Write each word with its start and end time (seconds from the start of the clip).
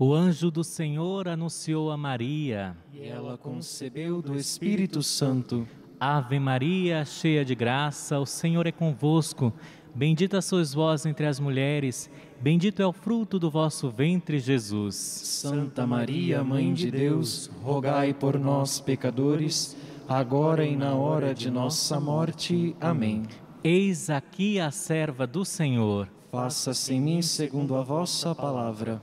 O 0.00 0.14
anjo 0.14 0.48
do 0.48 0.62
Senhor 0.62 1.26
anunciou 1.26 1.90
a 1.90 1.96
Maria. 1.96 2.76
E 2.92 3.02
ela 3.02 3.36
concebeu 3.36 4.22
do 4.22 4.36
Espírito 4.36 5.02
Santo. 5.02 5.66
Ave 5.98 6.38
Maria, 6.38 7.04
cheia 7.04 7.44
de 7.44 7.56
graça, 7.56 8.16
o 8.20 8.24
Senhor 8.24 8.64
é 8.68 8.70
convosco. 8.70 9.52
Bendita 9.92 10.40
sois 10.40 10.72
vós 10.72 11.04
entre 11.04 11.26
as 11.26 11.40
mulheres, 11.40 12.08
bendito 12.40 12.80
é 12.80 12.86
o 12.86 12.92
fruto 12.92 13.40
do 13.40 13.50
vosso 13.50 13.90
ventre, 13.90 14.38
Jesus. 14.38 14.94
Santa 14.94 15.84
Maria, 15.84 16.44
Mãe 16.44 16.72
de 16.72 16.92
Deus, 16.92 17.50
rogai 17.60 18.14
por 18.14 18.38
nós, 18.38 18.78
pecadores, 18.78 19.76
agora 20.08 20.64
e 20.64 20.76
na 20.76 20.94
hora 20.94 21.34
de 21.34 21.50
nossa 21.50 21.98
morte. 21.98 22.76
Amém. 22.80 23.24
Eis 23.64 24.08
aqui 24.10 24.60
a 24.60 24.70
serva 24.70 25.26
do 25.26 25.44
Senhor. 25.44 26.08
Faça-se 26.30 26.94
em 26.94 27.00
mim 27.00 27.20
segundo 27.20 27.74
a 27.74 27.82
vossa 27.82 28.32
palavra. 28.32 29.02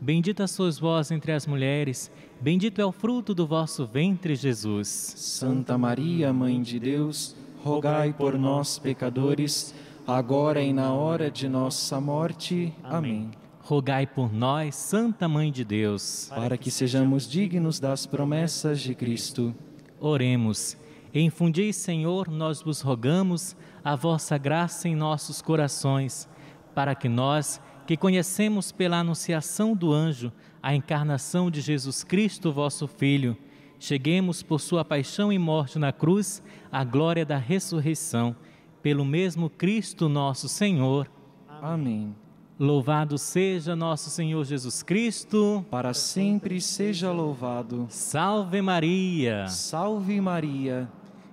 Bendita 0.00 0.46
sois 0.46 0.78
vós 0.78 1.10
entre 1.10 1.30
as 1.30 1.46
mulheres, 1.46 2.10
bendito 2.40 2.80
é 2.80 2.84
o 2.86 2.90
fruto 2.90 3.34
do 3.34 3.46
vosso 3.46 3.84
ventre, 3.84 4.34
Jesus. 4.34 4.88
Santa 4.88 5.76
Maria, 5.76 6.32
Mãe 6.32 6.62
de 6.62 6.80
Deus, 6.80 7.36
rogai 7.62 8.10
por 8.10 8.38
nós, 8.38 8.78
pecadores, 8.78 9.74
agora 10.06 10.62
e 10.62 10.72
na 10.72 10.94
hora 10.94 11.30
de 11.30 11.46
nossa 11.50 12.00
morte. 12.00 12.72
Amém. 12.82 13.30
Rogai 13.60 14.06
por 14.06 14.32
nós, 14.32 14.74
Santa 14.74 15.28
Mãe 15.28 15.52
de 15.52 15.66
Deus, 15.66 16.32
para 16.34 16.56
que 16.56 16.70
sejamos 16.70 17.28
dignos 17.28 17.78
das 17.78 18.06
promessas 18.06 18.80
de 18.80 18.94
Cristo. 18.94 19.54
Oremos. 20.00 20.78
Infundi, 21.12 21.74
Senhor, 21.74 22.30
nós 22.30 22.62
vos 22.62 22.80
rogamos 22.80 23.54
a 23.84 23.94
vossa 23.96 24.38
graça 24.38 24.88
em 24.88 24.96
nossos 24.96 25.42
corações, 25.42 26.26
para 26.74 26.94
que 26.94 27.08
nós, 27.08 27.60
que 27.90 27.96
conhecemos 27.96 28.70
pela 28.70 29.00
anunciação 29.00 29.74
do 29.74 29.92
anjo 29.92 30.32
a 30.62 30.72
encarnação 30.72 31.50
de 31.50 31.60
Jesus 31.60 32.04
Cristo, 32.04 32.52
vosso 32.52 32.86
Filho, 32.86 33.36
cheguemos 33.80 34.44
por 34.44 34.60
sua 34.60 34.84
paixão 34.84 35.32
e 35.32 35.38
morte 35.40 35.76
na 35.76 35.92
cruz 35.92 36.40
à 36.70 36.84
glória 36.84 37.26
da 37.26 37.36
ressurreição, 37.36 38.36
pelo 38.80 39.04
mesmo 39.04 39.50
Cristo 39.50 40.08
nosso 40.08 40.48
Senhor. 40.48 41.10
Amém. 41.48 42.14
Louvado 42.56 43.18
seja 43.18 43.74
nosso 43.74 44.08
Senhor 44.08 44.44
Jesus 44.44 44.84
Cristo. 44.84 45.66
Para 45.68 45.92
sempre 45.92 46.60
seja 46.60 47.10
louvado. 47.10 47.88
Salve 47.90 48.62
Maria. 48.62 49.48
Salve 49.48 50.20
Maria. 50.20 50.88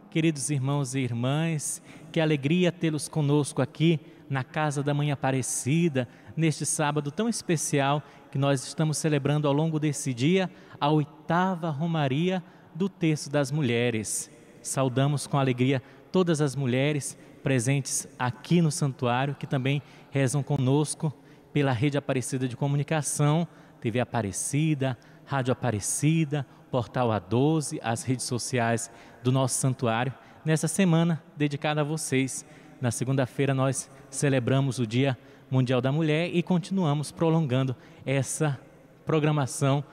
Queridos 0.10 0.50
irmãos 0.50 0.96
e 0.96 1.02
irmãs, 1.02 1.84
que 2.12 2.20
alegria 2.20 2.72
tê-los 2.72 3.08
conosco 3.08 3.62
aqui 3.62 4.00
na 4.30 4.44
casa 4.44 4.84
da 4.84 4.94
Mãe 4.94 5.12
Aparecida, 5.12 6.08
neste 6.38 6.66
sábado 6.66 7.10
tão 7.10 7.28
especial 7.28 8.04
que 8.32 8.38
nós 8.38 8.64
estamos 8.64 8.98
celebrando 8.98 9.48
ao 9.48 9.54
longo 9.54 9.80
desse 9.80 10.14
dia, 10.14 10.50
a 10.80 10.90
oitava 10.90 11.72
Romaria 11.72 12.44
do 12.76 12.88
Terço 12.88 13.32
das 13.32 13.52
Mulheres. 13.52 14.30
Saudamos 14.62 15.26
com 15.26 15.40
alegria 15.40 15.82
todas 16.12 16.40
as 16.40 16.56
mulheres 16.56 17.18
presentes 17.42 18.08
aqui 18.20 18.62
no 18.62 18.72
santuário, 18.72 19.36
que 19.36 19.48
também 19.48 19.82
rezam 20.12 20.44
conosco 20.44 21.12
pela 21.52 21.72
Rede 21.72 21.98
Aparecida 21.98 22.48
de 22.48 22.56
Comunicação, 22.56 23.48
TV 23.82 24.00
Aparecida, 24.00 24.98
Rádio 25.26 25.52
Aparecida, 25.52 26.46
Portal 26.70 27.10
A12, 27.10 27.80
as 27.82 28.04
redes 28.04 28.26
sociais 28.26 28.92
do 29.24 29.32
nosso 29.32 29.56
santuário. 29.56 30.14
Nessa 30.46 30.68
semana 30.68 31.24
dedicada 31.36 31.82
a 31.82 31.84
vocês, 31.84 32.46
na 32.80 32.92
segunda-feira 32.92 33.54
nós 33.54 33.90
celebramos 34.10 34.78
o 34.78 34.86
Dia 34.86 35.18
Mundial 35.50 35.80
da 35.80 35.92
Mulher 35.92 36.30
e 36.34 36.44
continuamos 36.44 37.12
prolongando 37.12 37.76
essa 38.06 38.60
programação, 39.06 39.84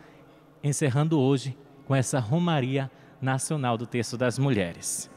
encerrando 0.63 1.19
hoje 1.19 1.57
com 1.87 1.95
essa 1.95 2.19
Romaria 2.19 2.91
Nacional 3.21 3.79
do 3.79 3.87
Terço 3.87 4.19
das 4.19 4.39
Mulheres. 4.39 5.11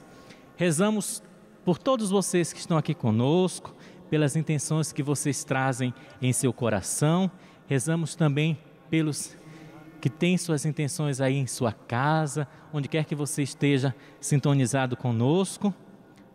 Rezamos 0.56 1.24
por 1.66 1.78
todos 1.78 2.10
vocês 2.10 2.54
que 2.54 2.60
estão 2.60 2.78
aqui 2.78 2.94
conosco, 2.94 3.76
pelas 4.10 4.36
intenções 4.36 4.92
que 4.94 5.04
vocês 5.04 5.44
trazem 5.44 5.94
em 6.22 6.32
seu 6.32 6.54
coração. 6.54 7.30
Rezamos 7.68 8.16
também 8.16 8.58
pelos 8.90 9.36
que 10.00 10.10
têm 10.10 10.38
suas 10.38 10.66
intenções 10.66 11.20
aí 11.20 11.36
em 11.36 11.48
sua 11.48 11.72
casa, 11.72 12.48
onde 12.72 12.88
quer 12.88 13.06
que 13.06 13.16
você 13.16 13.42
esteja 13.42 13.96
sintonizado 14.20 14.96
conosco. 14.96 15.74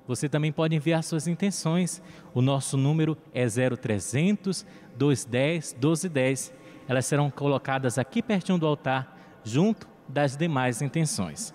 Você 0.06 0.28
também 0.28 0.50
pode 0.50 0.74
enviar 0.74 1.02
suas 1.02 1.26
intenções. 1.26 2.02
O 2.34 2.42
nosso 2.42 2.76
número 2.76 3.16
é 3.32 3.46
0300 3.46 4.66
210 4.96 5.74
1210. 5.74 6.52
Elas 6.88 7.06
serão 7.06 7.30
colocadas 7.30 7.98
aqui 7.98 8.22
pertinho 8.22 8.58
do 8.58 8.66
altar, 8.66 9.16
junto 9.44 9.88
das 10.08 10.36
demais 10.36 10.82
intenções. 10.82 11.54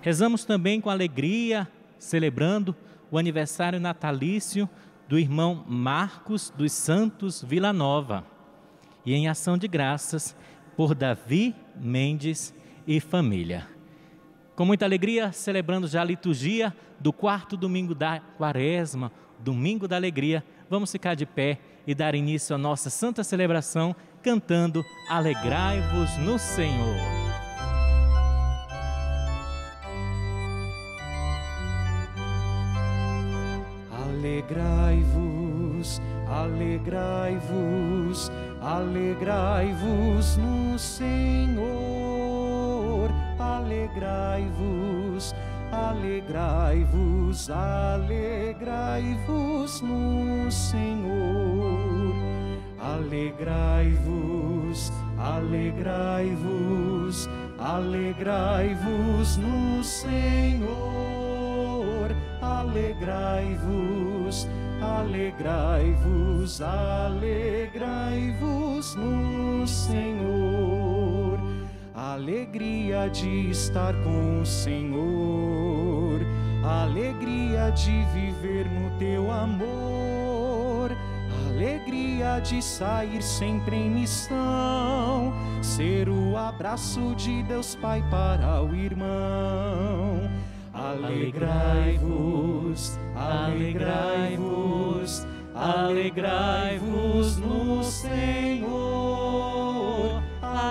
Rezamos 0.00 0.44
também 0.44 0.80
com 0.80 0.90
alegria, 0.90 1.68
celebrando 1.98 2.74
o 3.10 3.18
aniversário 3.18 3.78
natalício 3.78 4.68
do 5.08 5.18
irmão 5.18 5.64
Marcos 5.68 6.52
dos 6.56 6.72
Santos 6.72 7.42
Vila 7.42 7.72
Nova. 7.72 8.24
E 9.04 9.14
em 9.14 9.28
ação 9.28 9.58
de 9.58 9.68
graças, 9.68 10.34
por 10.76 10.94
Davi 10.94 11.54
Mendes 11.76 12.54
e 12.86 13.00
família. 13.00 13.73
Com 14.54 14.64
muita 14.64 14.84
alegria, 14.84 15.32
celebrando 15.32 15.88
já 15.88 16.02
a 16.02 16.04
liturgia 16.04 16.72
do 17.00 17.12
quarto 17.12 17.56
domingo 17.56 17.92
da 17.94 18.20
quaresma, 18.38 19.10
domingo 19.38 19.88
da 19.88 19.96
alegria, 19.96 20.44
vamos 20.70 20.92
ficar 20.92 21.14
de 21.14 21.26
pé 21.26 21.58
e 21.86 21.94
dar 21.94 22.14
início 22.14 22.54
à 22.54 22.58
nossa 22.58 22.88
santa 22.88 23.22
celebração 23.24 23.94
cantando 24.22 24.82
Alegrai-vos 25.08 26.16
no 26.18 26.38
Senhor. 26.38 26.96
Alegrai-vos, 33.90 36.00
alegrai-vos 36.28 38.30
Alegrai-vos 38.64 40.38
no 40.38 40.78
Senhor, 40.78 41.58
alegrai-vos, 43.44 45.34
alegrai-vos, 45.70 47.50
alegrai-vos 47.50 49.82
no 49.82 50.50
Senhor. 50.50 52.14
Alegrai-vos, 52.80 54.90
alegrai-vos, 55.18 57.28
alegrai-vos 57.58 59.36
no 59.38 59.82
Senhor, 59.82 60.70
alegrai-vos, 62.40 64.46
Alegrai-vos, 64.84 66.60
alegrai-vos 66.60 68.94
no 68.96 69.66
Senhor. 69.66 70.53
Alegria 71.94 73.08
de 73.08 73.50
estar 73.50 73.94
com 74.02 74.40
o 74.40 74.46
Senhor, 74.46 76.20
alegria 76.64 77.70
de 77.70 78.04
viver 78.12 78.68
no 78.68 78.98
teu 78.98 79.30
amor, 79.30 80.90
alegria 81.46 82.40
de 82.40 82.60
sair 82.60 83.22
sempre 83.22 83.76
em 83.76 83.90
missão, 83.90 85.32
ser 85.62 86.08
o 86.08 86.36
abraço 86.36 87.14
de 87.14 87.44
Deus 87.44 87.76
Pai 87.76 88.02
para 88.10 88.60
o 88.60 88.74
irmão. 88.74 90.28
Alegrai-vos, 90.72 92.98
alegrai-vos, 93.14 95.24
alegrai-vos 95.54 97.36
no 97.36 97.84
Senhor. 97.84 99.53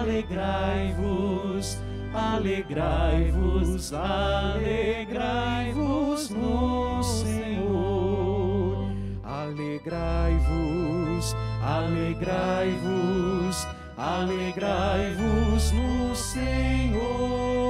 Alegrai-vos, 0.04 1.80
alegrai-vos, 2.14 3.94
alegrai-vos 3.94 6.30
no 6.30 7.02
Senhor. 7.02 8.92
Alegrai-vos, 9.24 11.34
alegrai-vos, 11.64 13.66
alegrai-vos 13.98 15.72
no 15.72 16.14
Senhor 16.14 17.64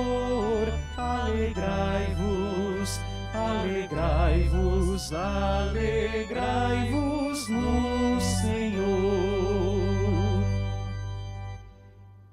Alegrai-vos, 0.98 3.00
alegrai-vos, 3.32 5.14
alegrai-vos 5.14 7.48
no 7.50 7.62
Senhor. 7.72 7.93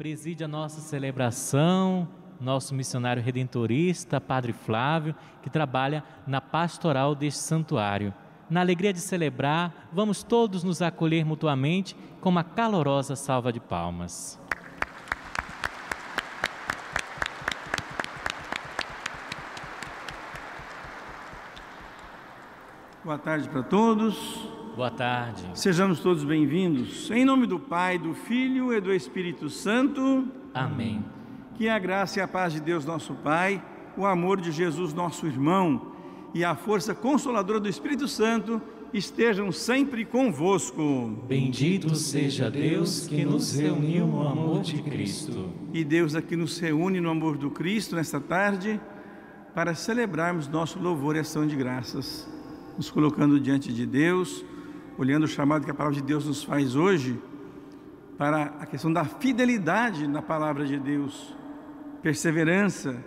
Preside 0.00 0.42
a 0.42 0.48
nossa 0.48 0.80
celebração 0.80 2.08
nosso 2.40 2.74
missionário 2.74 3.22
redentorista, 3.22 4.18
Padre 4.18 4.54
Flávio, 4.54 5.14
que 5.42 5.50
trabalha 5.50 6.02
na 6.26 6.40
pastoral 6.40 7.14
deste 7.14 7.40
santuário. 7.40 8.14
Na 8.48 8.62
alegria 8.62 8.94
de 8.94 8.98
celebrar, 8.98 9.90
vamos 9.92 10.22
todos 10.22 10.64
nos 10.64 10.80
acolher 10.80 11.22
mutuamente 11.22 11.94
com 12.18 12.30
uma 12.30 12.42
calorosa 12.42 13.14
salva 13.14 13.52
de 13.52 13.60
palmas. 13.60 14.40
Boa 23.04 23.18
tarde 23.18 23.50
para 23.50 23.62
todos. 23.62 24.59
Boa 24.80 24.90
tarde. 24.90 25.42
Sejamos 25.52 26.00
todos 26.00 26.24
bem-vindos. 26.24 27.10
Em 27.10 27.22
nome 27.22 27.46
do 27.46 27.60
Pai, 27.60 27.98
do 27.98 28.14
Filho 28.14 28.72
e 28.72 28.80
do 28.80 28.90
Espírito 28.90 29.50
Santo. 29.50 30.26
Amém. 30.54 31.04
Que 31.54 31.68
a 31.68 31.78
graça 31.78 32.18
e 32.18 32.22
a 32.22 32.26
paz 32.26 32.54
de 32.54 32.62
Deus, 32.62 32.86
nosso 32.86 33.12
Pai, 33.16 33.62
o 33.94 34.06
amor 34.06 34.40
de 34.40 34.50
Jesus, 34.50 34.94
nosso 34.94 35.26
irmão, 35.26 35.92
e 36.32 36.42
a 36.42 36.56
força 36.56 36.94
consoladora 36.94 37.60
do 37.60 37.68
Espírito 37.68 38.08
Santo 38.08 38.58
estejam 38.90 39.52
sempre 39.52 40.02
convosco. 40.06 41.24
Bendito 41.28 41.94
seja 41.94 42.50
Deus 42.50 43.06
que 43.06 43.22
nos 43.22 43.52
reuniu 43.52 44.06
no 44.06 44.26
amor 44.26 44.62
de 44.62 44.80
Cristo. 44.82 45.52
E 45.74 45.84
Deus 45.84 46.14
aqui 46.14 46.36
nos 46.36 46.58
reúne 46.58 47.02
no 47.02 47.10
amor 47.10 47.36
do 47.36 47.50
Cristo 47.50 47.96
nesta 47.96 48.18
tarde 48.18 48.80
para 49.54 49.74
celebrarmos 49.74 50.48
nosso 50.48 50.78
louvor 50.78 51.16
e 51.16 51.18
ação 51.18 51.46
de 51.46 51.54
graças, 51.54 52.26
nos 52.78 52.90
colocando 52.90 53.38
diante 53.38 53.70
de 53.74 53.84
Deus, 53.84 54.42
olhando 55.00 55.24
o 55.24 55.28
chamado 55.28 55.64
que 55.64 55.70
a 55.70 55.74
palavra 55.74 55.96
de 55.96 56.02
Deus 56.02 56.26
nos 56.26 56.44
faz 56.44 56.76
hoje 56.76 57.18
para 58.18 58.52
a 58.60 58.66
questão 58.66 58.92
da 58.92 59.02
fidelidade 59.02 60.06
na 60.06 60.20
palavra 60.20 60.66
de 60.66 60.78
Deus 60.78 61.34
perseverança, 62.02 63.02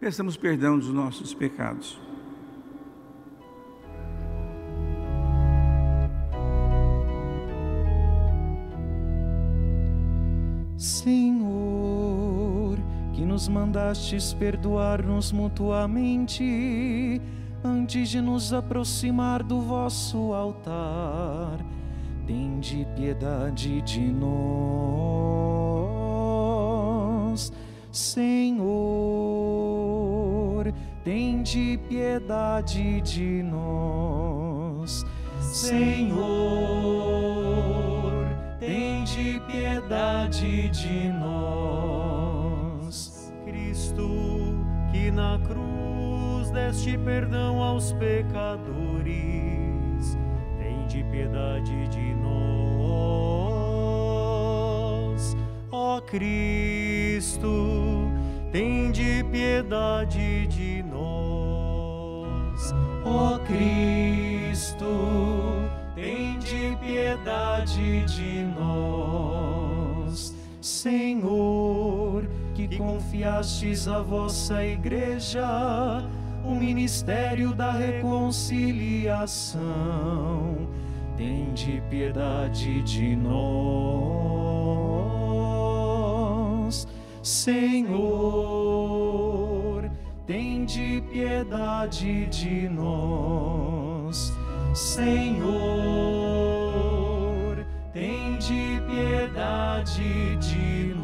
peçamos 0.00 0.38
perdão 0.38 0.78
dos 0.78 0.88
nossos 0.88 1.34
pecados. 1.34 2.00
Senhor, 10.78 12.78
que 13.12 13.26
nos 13.26 13.46
mandastes 13.46 14.32
perdoar-nos 14.32 15.32
mutuamente 15.32 17.20
antes 17.64 18.08
de 18.08 18.20
nos 18.20 18.52
aproximar 18.52 19.42
do 19.42 19.60
vosso 19.60 20.32
altar, 20.32 21.58
tende 22.26 22.86
piedade 22.96 23.82
de 23.82 24.00
nós 24.00 25.40
Senhor, 27.92 28.62
tem 31.02 31.42
de 31.42 31.76
piedade 31.88 33.00
de 33.00 33.42
nós. 33.42 35.04
Senhor, 35.40 36.22
tem 38.60 39.02
de 39.02 39.40
piedade 39.40 40.68
de 40.68 41.08
nós. 41.08 42.42
Cristo, 43.44 44.08
que 44.92 45.10
na 45.10 45.36
cruz 45.40 45.79
deste 46.50 46.98
perdão 46.98 47.62
aos 47.62 47.92
pecadores, 47.92 48.58
tem 50.58 50.86
de 50.86 51.04
piedade 51.04 51.88
de 51.88 52.14
nós. 52.14 52.30
Ó 55.70 56.00
Cristo, 56.00 56.50
Cristo, 57.20 58.10
de 58.90 59.24
piedade 59.30 60.46
de 60.48 60.82
nós. 60.82 62.74
Ó 63.04 63.38
Cristo, 63.38 64.86
de 66.50 66.76
piedade 66.76 68.04
de 68.06 68.42
nós. 68.58 70.34
Senhor, 70.60 72.24
que 72.54 72.76
confiastes 72.76 73.86
a 73.86 74.02
vossa 74.02 74.64
igreja 74.64 75.46
o 76.44 76.54
ministério 76.54 77.54
da 77.54 77.72
reconciliação, 77.72 80.68
de 81.52 81.82
piedade 81.90 82.80
de 82.82 83.14
nós. 83.14 83.30
Senhor, 87.22 87.90
tem 90.26 90.64
de 90.64 91.02
piedade 91.12 92.24
de 92.26 92.66
nós. 92.68 94.32
Senhor, 94.72 95.46
tem 97.92 98.38
de 98.38 98.80
piedade 98.88 100.36
de 100.36 100.94
nós. 100.94 100.99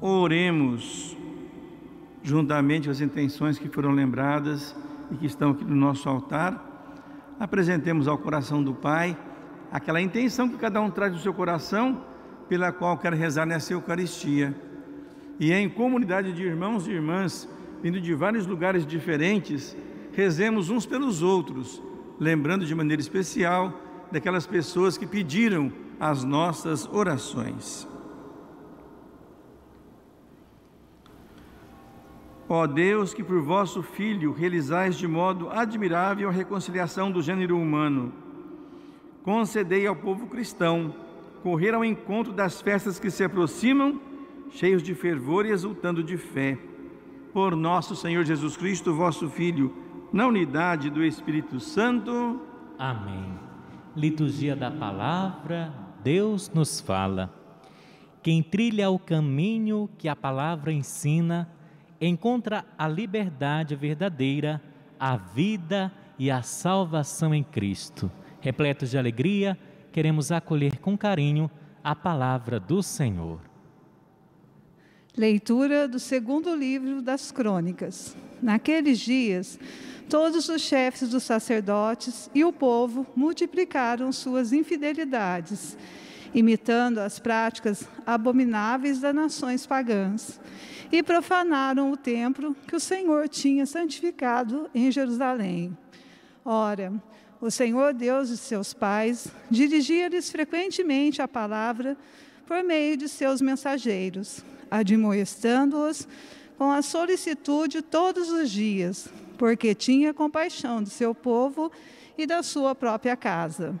Oremos 0.00 1.16
juntamente 2.22 2.88
as 2.88 3.00
intenções 3.00 3.58
que 3.58 3.68
foram 3.68 3.90
lembradas 3.90 4.76
e 5.10 5.16
que 5.16 5.26
estão 5.26 5.50
aqui 5.50 5.64
no 5.64 5.74
nosso 5.74 6.08
altar. 6.08 6.64
Apresentemos 7.40 8.06
ao 8.06 8.16
coração 8.16 8.62
do 8.62 8.74
Pai 8.74 9.16
aquela 9.72 10.00
intenção 10.00 10.48
que 10.48 10.56
cada 10.56 10.80
um 10.80 10.90
traz 10.90 11.12
do 11.12 11.18
seu 11.18 11.34
coração, 11.34 12.04
pela 12.48 12.70
qual 12.70 12.96
quer 12.96 13.12
rezar 13.12 13.44
nessa 13.44 13.72
Eucaristia. 13.72 14.54
E 15.38 15.52
em 15.52 15.68
comunidade 15.68 16.32
de 16.32 16.42
irmãos 16.42 16.86
e 16.86 16.92
irmãs, 16.92 17.48
vindo 17.82 18.00
de 18.00 18.14
vários 18.14 18.46
lugares 18.46 18.86
diferentes, 18.86 19.76
rezemos 20.12 20.70
uns 20.70 20.86
pelos 20.86 21.22
outros, 21.22 21.82
lembrando 22.20 22.64
de 22.64 22.74
maneira 22.74 23.00
especial 23.00 23.72
daquelas 24.12 24.46
pessoas 24.46 24.96
que 24.96 25.06
pediram 25.06 25.72
as 25.98 26.22
nossas 26.24 26.88
orações. 26.92 27.97
Ó 32.48 32.66
Deus, 32.66 33.12
que 33.12 33.22
por 33.22 33.40
vosso 33.42 33.82
Filho 33.82 34.32
realizais 34.32 34.96
de 34.96 35.06
modo 35.06 35.50
admirável 35.50 36.28
a 36.28 36.32
reconciliação 36.32 37.10
do 37.10 37.20
gênero 37.20 37.58
humano, 37.58 38.12
concedei 39.22 39.86
ao 39.86 39.94
povo 39.94 40.26
cristão 40.26 40.94
correr 41.42 41.74
ao 41.74 41.84
encontro 41.84 42.32
das 42.32 42.60
festas 42.60 42.98
que 42.98 43.10
se 43.10 43.24
aproximam, 43.24 44.00
cheios 44.50 44.82
de 44.82 44.94
fervor 44.94 45.46
e 45.46 45.50
exultando 45.50 46.02
de 46.02 46.16
fé. 46.16 46.58
Por 47.32 47.54
nosso 47.54 47.94
Senhor 47.94 48.24
Jesus 48.24 48.56
Cristo, 48.56 48.94
vosso 48.94 49.28
Filho, 49.28 49.74
na 50.12 50.26
unidade 50.26 50.90
do 50.90 51.04
Espírito 51.04 51.60
Santo. 51.60 52.40
Amém. 52.78 53.38
Liturgia 53.94 54.56
da 54.56 54.70
Palavra, 54.70 55.72
Deus 56.02 56.50
nos 56.50 56.80
fala. 56.80 57.32
Quem 58.22 58.42
trilha 58.42 58.90
o 58.90 58.98
caminho 58.98 59.88
que 59.96 60.08
a 60.08 60.16
palavra 60.16 60.72
ensina, 60.72 61.50
encontra 62.00 62.64
a 62.76 62.86
liberdade 62.86 63.74
verdadeira, 63.74 64.62
a 64.98 65.16
vida 65.16 65.92
e 66.18 66.30
a 66.30 66.42
salvação 66.42 67.34
em 67.34 67.42
Cristo. 67.42 68.10
Repletos 68.40 68.90
de 68.90 68.98
alegria, 68.98 69.58
queremos 69.92 70.30
acolher 70.30 70.78
com 70.78 70.96
carinho 70.96 71.50
a 71.82 71.94
palavra 71.94 72.60
do 72.60 72.82
Senhor. 72.82 73.40
Leitura 75.16 75.88
do 75.88 75.98
segundo 75.98 76.54
livro 76.54 77.02
das 77.02 77.32
Crônicas. 77.32 78.16
Naqueles 78.40 79.00
dias, 79.00 79.58
todos 80.08 80.48
os 80.48 80.62
chefes 80.62 81.10
dos 81.10 81.24
sacerdotes 81.24 82.30
e 82.32 82.44
o 82.44 82.52
povo 82.52 83.04
multiplicaram 83.16 84.12
suas 84.12 84.52
infidelidades, 84.52 85.76
imitando 86.34 86.98
as 86.98 87.18
práticas 87.18 87.88
abomináveis 88.06 89.00
das 89.00 89.14
nações 89.14 89.66
pagãs, 89.66 90.40
e 90.90 91.02
profanaram 91.02 91.92
o 91.92 91.96
templo 91.96 92.56
que 92.66 92.76
o 92.76 92.80
Senhor 92.80 93.28
tinha 93.28 93.66
santificado 93.66 94.70
em 94.74 94.90
Jerusalém. 94.90 95.76
Ora, 96.44 96.92
o 97.40 97.50
Senhor 97.50 97.92
Deus 97.92 98.28
de 98.28 98.36
seus 98.36 98.72
pais 98.72 99.28
dirigia-lhes 99.50 100.30
frequentemente 100.30 101.20
a 101.20 101.28
palavra 101.28 101.96
por 102.46 102.64
meio 102.64 102.96
de 102.96 103.08
seus 103.08 103.40
mensageiros, 103.40 104.42
admoestando-os 104.70 106.08
com 106.56 106.70
a 106.72 106.82
solicitude 106.82 107.82
todos 107.82 108.30
os 108.30 108.50
dias, 108.50 109.08
porque 109.36 109.74
tinha 109.74 110.14
compaixão 110.14 110.82
de 110.82 110.90
seu 110.90 111.14
povo 111.14 111.70
e 112.16 112.26
da 112.26 112.42
sua 112.42 112.74
própria 112.74 113.16
casa. 113.16 113.78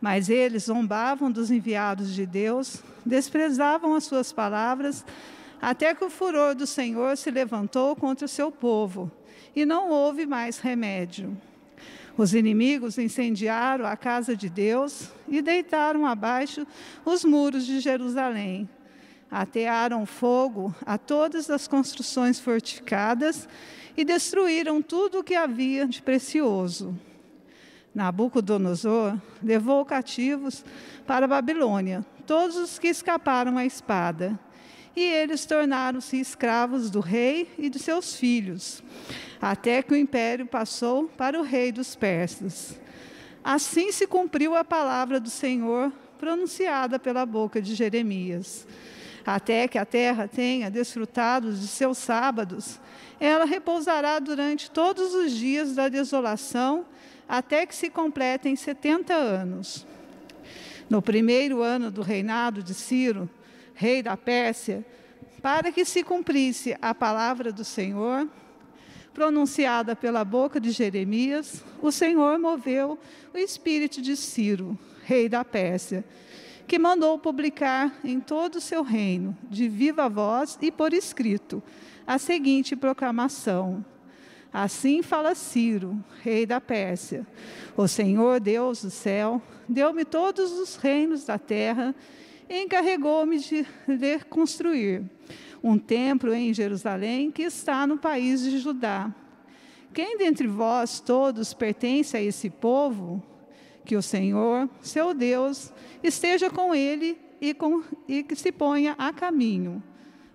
Mas 0.00 0.30
eles 0.30 0.64
zombavam 0.64 1.30
dos 1.30 1.50
enviados 1.50 2.14
de 2.14 2.24
Deus, 2.24 2.82
desprezavam 3.04 3.94
as 3.94 4.04
suas 4.04 4.32
palavras, 4.32 5.04
até 5.60 5.94
que 5.94 6.04
o 6.04 6.10
furor 6.10 6.54
do 6.54 6.66
Senhor 6.66 7.16
se 7.16 7.30
levantou 7.30 7.94
contra 7.94 8.24
o 8.24 8.28
seu 8.28 8.50
povo, 8.50 9.10
e 9.54 9.66
não 9.66 9.90
houve 9.90 10.24
mais 10.24 10.58
remédio. 10.58 11.36
Os 12.16 12.34
inimigos 12.34 12.98
incendiaram 12.98 13.86
a 13.86 13.96
casa 13.96 14.36
de 14.36 14.48
Deus 14.48 15.10
e 15.28 15.40
deitaram 15.40 16.06
abaixo 16.06 16.66
os 17.04 17.24
muros 17.24 17.66
de 17.66 17.80
Jerusalém. 17.80 18.68
Atearam 19.30 20.04
fogo 20.04 20.74
a 20.84 20.98
todas 20.98 21.48
as 21.50 21.68
construções 21.68 22.40
fortificadas 22.40 23.48
e 23.96 24.04
destruíram 24.04 24.82
tudo 24.82 25.20
o 25.20 25.24
que 25.24 25.34
havia 25.34 25.86
de 25.86 26.02
precioso. 26.02 26.98
Nabucodonosor 27.94 29.20
levou 29.42 29.84
cativos 29.84 30.64
para 31.06 31.24
a 31.24 31.28
Babilônia 31.28 32.04
todos 32.26 32.56
os 32.56 32.78
que 32.78 32.88
escaparam 32.88 33.58
à 33.58 33.66
espada, 33.66 34.38
e 34.94 35.00
eles 35.02 35.44
tornaram-se 35.44 36.20
escravos 36.20 36.90
do 36.90 37.00
rei 37.00 37.48
e 37.58 37.68
de 37.68 37.78
seus 37.78 38.14
filhos, 38.14 38.82
até 39.40 39.82
que 39.82 39.92
o 39.92 39.96
império 39.96 40.46
passou 40.46 41.08
para 41.16 41.38
o 41.38 41.42
rei 41.42 41.72
dos 41.72 41.96
persas. 41.96 42.78
Assim 43.42 43.90
se 43.90 44.06
cumpriu 44.06 44.54
a 44.54 44.64
palavra 44.64 45.18
do 45.18 45.30
Senhor 45.30 45.92
pronunciada 46.18 46.98
pela 46.98 47.24
boca 47.24 47.60
de 47.60 47.74
Jeremias. 47.74 48.66
Até 49.24 49.66
que 49.66 49.78
a 49.78 49.84
terra 49.84 50.28
tenha 50.28 50.70
desfrutado 50.70 51.52
de 51.52 51.66
seus 51.66 51.98
sábados, 51.98 52.78
ela 53.18 53.44
repousará 53.44 54.18
durante 54.18 54.70
todos 54.70 55.14
os 55.14 55.32
dias 55.32 55.74
da 55.74 55.88
desolação 55.88 56.84
até 57.30 57.64
que 57.64 57.76
se 57.76 57.88
completem 57.88 58.56
70 58.56 59.14
anos. 59.14 59.86
No 60.90 61.00
primeiro 61.00 61.62
ano 61.62 61.88
do 61.88 62.02
reinado 62.02 62.60
de 62.60 62.74
Ciro, 62.74 63.30
rei 63.72 64.02
da 64.02 64.16
Pérsia, 64.16 64.84
para 65.40 65.70
que 65.70 65.84
se 65.84 66.02
cumprisse 66.02 66.76
a 66.82 66.92
palavra 66.92 67.52
do 67.52 67.64
Senhor, 67.64 68.28
pronunciada 69.14 69.94
pela 69.94 70.24
boca 70.24 70.58
de 70.58 70.72
Jeremias, 70.72 71.62
o 71.80 71.92
Senhor 71.92 72.36
moveu 72.36 72.98
o 73.32 73.38
espírito 73.38 74.02
de 74.02 74.16
Ciro, 74.16 74.76
rei 75.04 75.28
da 75.28 75.44
Pérsia, 75.44 76.04
que 76.66 76.80
mandou 76.80 77.16
publicar 77.16 77.96
em 78.02 78.18
todo 78.18 78.56
o 78.56 78.60
seu 78.60 78.82
reino, 78.82 79.38
de 79.48 79.68
viva 79.68 80.08
voz 80.08 80.58
e 80.60 80.72
por 80.72 80.92
escrito, 80.92 81.62
a 82.04 82.18
seguinte 82.18 82.74
proclamação: 82.74 83.84
Assim 84.52 85.02
fala 85.02 85.34
Ciro, 85.34 86.02
rei 86.22 86.44
da 86.44 86.60
Pérsia: 86.60 87.26
O 87.76 87.86
Senhor 87.86 88.40
Deus 88.40 88.82
do 88.82 88.90
céu 88.90 89.40
deu-me 89.68 90.04
todos 90.04 90.50
os 90.52 90.76
reinos 90.76 91.24
da 91.24 91.38
terra 91.38 91.94
e 92.48 92.62
encarregou-me 92.62 93.38
de 93.38 93.64
construir 94.28 95.04
um 95.62 95.78
templo 95.78 96.32
em 96.34 96.52
Jerusalém 96.52 97.30
que 97.30 97.42
está 97.42 97.86
no 97.86 97.96
país 97.96 98.42
de 98.42 98.58
Judá. 98.58 99.14
Quem 99.92 100.18
dentre 100.18 100.46
vós 100.46 101.00
todos 101.00 101.52
pertence 101.52 102.16
a 102.16 102.22
esse 102.22 102.50
povo? 102.50 103.22
Que 103.84 103.96
o 103.96 104.02
Senhor, 104.02 104.68
seu 104.80 105.14
Deus, 105.14 105.72
esteja 106.02 106.50
com 106.50 106.74
ele 106.74 107.18
e, 107.40 107.54
com, 107.54 107.82
e 108.06 108.22
que 108.22 108.36
se 108.36 108.52
ponha 108.52 108.94
a 108.98 109.12
caminho. 109.12 109.82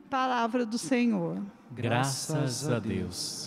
Palavra 0.10 0.66
do 0.66 0.78
Senhor. 0.78 1.42
Graças 1.72 2.70
a 2.70 2.80
Deus. 2.80 3.45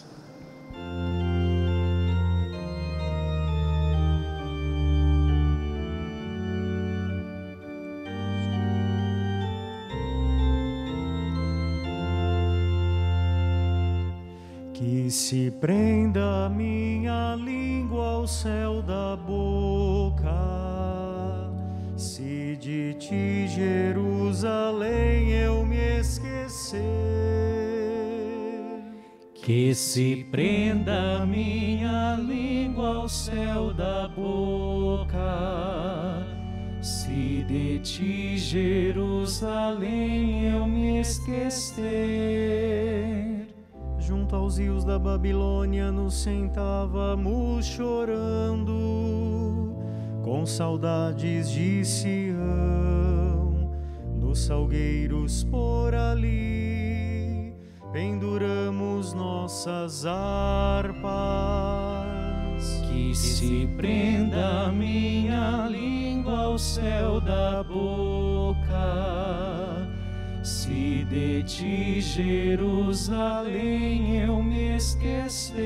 Que 14.79 15.11
se 15.11 15.51
prenda 15.51 16.49
minha 16.49 17.35
língua 17.35 18.13
ao 18.13 18.29
céu 18.29 18.81
da 18.81 19.17
boca, 19.17 20.31
se 21.97 22.57
de 22.61 22.95
ti, 22.95 23.49
Jerusalém, 23.49 25.31
eu 25.33 25.67
me 25.67 25.99
esquecer. 25.99 27.68
Que 29.49 29.75
se 29.75 30.27
prenda 30.31 31.25
minha 31.25 32.17
língua 32.17 32.97
ao 32.97 33.09
céu 33.09 33.73
da 33.73 34.07
boca, 34.07 35.17
se 36.83 37.43
de 37.49 37.79
ti, 37.79 38.37
Jerusalém, 38.37 39.73
eu 40.51 40.67
me 40.67 41.01
esquecer. 41.01 41.89
Junto 43.99 44.37
aos 44.37 44.59
rios 44.59 44.85
da 44.85 44.99
Babilônia 44.99 45.91
nos 45.91 46.23
sentávamos 46.23 47.65
chorando, 47.65 48.75
com 50.23 50.45
saudades 50.45 51.51
de 51.51 51.83
Sião, 51.87 53.73
nos 54.15 54.41
salgueiros 54.41 55.43
por 55.45 55.95
ali, 55.95 56.68
penduramos 57.93 59.13
nossas 59.13 60.05
harpas. 60.07 60.99
Que 62.91 63.15
se 63.15 63.69
prenda 63.77 64.73
minha 64.73 65.69
língua 65.71 66.39
ao 66.45 66.59
céu 66.59 67.21
da 67.21 67.63
boca 67.63 68.39
se 70.49 71.05
de 71.05 71.43
ti, 71.43 72.01
Jerusalém, 72.01 73.53
eu 74.23 74.43
me 74.43 74.77
esquecer. 74.77 75.59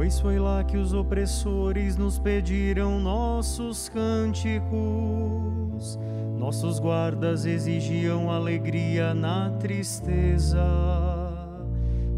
Pois 0.00 0.18
foi 0.18 0.38
lá 0.38 0.64
que 0.64 0.78
os 0.78 0.94
opressores 0.94 1.98
nos 1.98 2.18
pediram 2.18 2.98
nossos 2.98 3.90
cânticos, 3.90 4.70
nossos 6.38 6.78
guardas 6.78 7.44
exigiam 7.44 8.30
alegria 8.30 9.12
na 9.12 9.50
tristeza. 9.60 10.64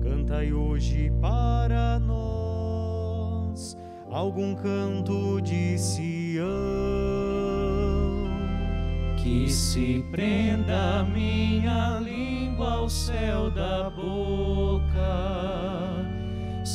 Cantai 0.01 0.53
hoje 0.53 1.13
para 1.21 1.99
nós. 1.99 3.77
Algum 4.09 4.55
canto 4.55 5.41
de 5.41 5.77
Sião. 5.77 6.47
Que 9.17 9.51
se 9.51 10.05
prenda 10.09 11.03
minha 11.03 11.99
língua 11.99 12.75
ao 12.75 12.89
céu 12.89 13.51
da 13.51 13.91
boca, 13.91 14.93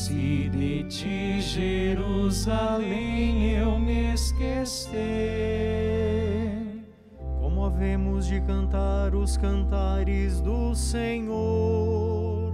se 0.07 0.49
de 0.49 0.83
ti, 0.85 1.41
Jerusalém, 1.41 3.51
eu 3.51 3.77
me 3.77 4.13
esquecer. 4.13 4.95
Como 7.41 7.65
havemos 7.65 8.25
de 8.25 8.39
cantar 8.41 9.13
os 9.13 9.35
cantares 9.35 10.39
do 10.39 10.73
Senhor 10.73 12.53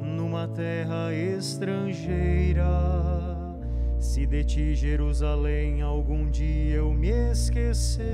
numa 0.00 0.48
terra 0.48 1.12
estrangeira? 1.12 2.64
Se 3.98 4.24
de 4.24 4.42
ti, 4.44 4.74
Jerusalém, 4.74 5.82
algum 5.82 6.30
dia 6.30 6.76
eu 6.76 6.94
me 6.94 7.10
esquecer, 7.30 8.06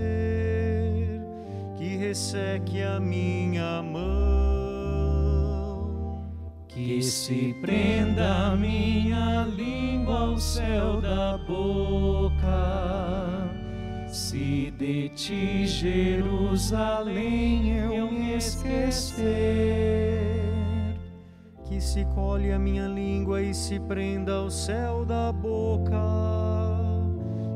que 1.77 1.97
resseque 1.97 2.83
a 2.83 2.99
minha 2.99 3.81
mão. 3.83 4.74
Que 6.75 7.01
se 7.01 7.55
prenda 7.61 8.49
a 8.49 8.57
minha 8.57 9.45
língua 9.45 10.19
ao 10.31 10.37
céu 10.39 11.01
da 11.01 11.39
boca, 11.39 12.43
se 14.09 14.73
de 14.77 15.09
ti, 15.11 15.69
Jerusalém, 15.69 16.99
eu 17.79 18.11
me 18.11 18.35
esquecer. 18.35 19.23
Que 21.63 21.81
se 21.81 22.05
colhe 22.07 22.51
a 22.51 22.59
minha 22.59 22.89
língua 22.89 23.41
e 23.41 23.55
se 23.55 23.79
prenda 23.79 24.33
ao 24.33 24.51
céu 24.51 25.05
da 25.05 25.31
boca, 25.31 25.95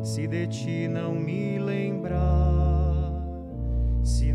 se 0.00 0.28
de 0.28 0.46
ti 0.46 0.86
não 0.86 1.12
me 1.12 1.58
lembrar, 1.58 3.10
se 4.04 4.32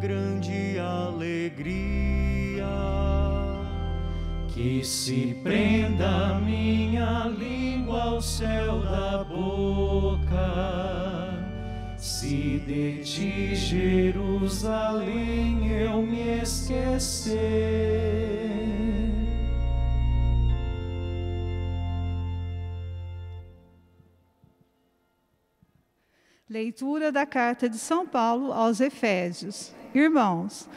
grande 0.00 0.78
alegria. 0.78 1.84
Que 4.48 4.82
se 4.84 5.38
prenda 5.42 6.40
minha 6.40 7.26
língua 7.28 8.02
ao 8.04 8.22
céu 8.22 8.80
da 8.80 9.22
boca. 9.24 10.28
Se 11.98 12.58
de 12.66 13.02
ti, 13.04 13.54
Jerusalém, 13.54 14.88
eu 15.68 16.00
me 16.02 16.40
esquecer. 16.40 18.00
Leitura 26.48 27.12
da 27.12 27.24
carta 27.24 27.68
de 27.68 27.78
São 27.78 28.04
Paulo 28.04 28.52
aos 28.52 28.80
Efésios. 28.80 29.72
Irmãos, 29.94 30.68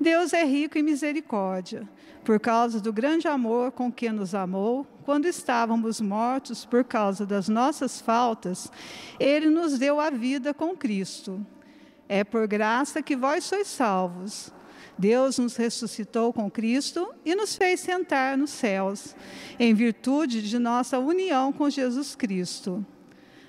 Deus 0.00 0.32
é 0.32 0.44
rico 0.44 0.78
em 0.78 0.82
misericórdia, 0.82 1.88
por 2.24 2.38
causa 2.38 2.80
do 2.80 2.92
grande 2.92 3.26
amor 3.26 3.72
com 3.72 3.90
que 3.90 4.10
nos 4.10 4.34
amou, 4.34 4.86
quando 5.04 5.26
estávamos 5.26 6.00
mortos 6.00 6.64
por 6.64 6.84
causa 6.84 7.26
das 7.26 7.48
nossas 7.48 8.00
faltas, 8.00 8.70
Ele 9.18 9.50
nos 9.50 9.78
deu 9.78 9.98
a 9.98 10.10
vida 10.10 10.54
com 10.54 10.76
Cristo. 10.76 11.44
É 12.08 12.22
por 12.22 12.46
graça 12.46 13.02
que 13.02 13.16
vós 13.16 13.44
sois 13.44 13.66
salvos. 13.66 14.52
Deus 14.96 15.38
nos 15.38 15.56
ressuscitou 15.56 16.32
com 16.32 16.50
Cristo 16.50 17.12
e 17.24 17.34
nos 17.34 17.56
fez 17.56 17.80
sentar 17.80 18.36
nos 18.36 18.50
céus, 18.50 19.16
em 19.58 19.74
virtude 19.74 20.42
de 20.42 20.58
nossa 20.58 20.98
união 20.98 21.52
com 21.52 21.70
Jesus 21.70 22.14
Cristo. 22.14 22.84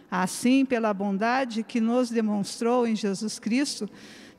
Assim, 0.09 0.65
pela 0.65 0.93
bondade 0.93 1.63
que 1.63 1.79
nos 1.79 2.09
demonstrou 2.09 2.87
em 2.87 2.95
Jesus 2.95 3.37
Cristo, 3.37 3.89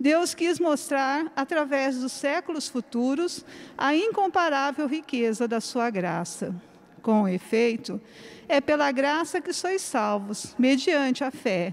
Deus 0.03 0.35
quis 0.35 0.59
mostrar, 0.59 1.33
através 1.37 2.01
dos 2.01 2.11
séculos 2.11 2.69
futuros, 2.69 3.45
a 3.79 3.95
incomparável 3.95 4.89
riqueza 4.89 5.47
da 5.47 5.61
sua 5.61 5.91
graça. 5.91 6.53
Com 7.01 7.29
efeito, 7.29 8.01
é 8.49 8.61
pela 8.61 8.91
graça 8.91 9.41
que 9.41 9.53
sois 9.53 9.81
salvos, 9.81 10.57
mediante 10.59 11.23
a 11.23 11.31
fé. 11.31 11.73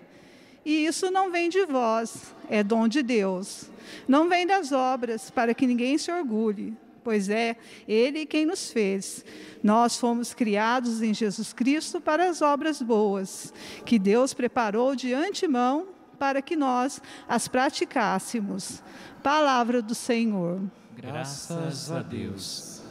E 0.64 0.86
isso 0.86 1.10
não 1.10 1.32
vem 1.32 1.50
de 1.50 1.66
vós, 1.66 2.36
é 2.48 2.62
dom 2.62 2.88
de 2.88 3.02
Deus. 3.02 3.72
Não 4.08 4.30
vem 4.30 4.46
das 4.46 4.72
obras, 4.72 5.32
para 5.32 5.56
que 5.56 5.66
ninguém 5.66 5.98
se 5.98 6.12
orgulhe 6.12 6.78
pois 7.02 7.30
é 7.30 7.56
Ele 7.88 8.26
quem 8.26 8.46
nos 8.46 8.72
fez. 8.72 9.26
Nós 9.64 9.98
fomos 9.98 10.34
criados 10.34 11.02
em 11.02 11.12
Jesus 11.12 11.54
Cristo 11.54 12.00
para 12.00 12.30
as 12.30 12.40
obras 12.40 12.84
boas, 12.84 13.52
que 13.84 13.98
Deus 13.98 14.32
preparou 14.32 14.96
de 14.96 15.12
antemão 15.12 15.88
para 16.20 16.42
que 16.42 16.56
nós 16.56 17.02
as 17.28 17.48
praticássemos. 17.48 18.84
Palavra 19.24 19.82
do 19.82 19.96
Senhor. 19.96 20.62
Graças 20.96 21.90
a 21.90 22.02
Deus. 22.02 22.84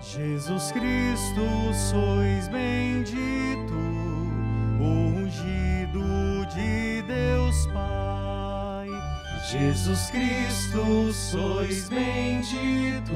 Jesus 0.00 0.72
Cristo, 0.72 1.42
sois 1.74 2.48
bendito 2.48 2.85
Jesus 9.48 10.10
Cristo, 10.10 11.12
sois 11.12 11.88
bendito, 11.88 13.14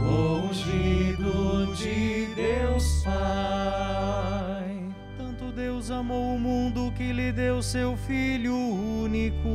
ungido 0.00 1.74
de 1.74 2.26
Deus 2.36 3.02
Pai. 3.02 4.84
Tanto 5.18 5.50
Deus 5.50 5.90
amou 5.90 6.36
o 6.36 6.38
mundo 6.38 6.92
que 6.96 7.12
lhe 7.12 7.32
deu 7.32 7.60
seu 7.60 7.96
Filho 7.96 8.54
único. 8.54 9.48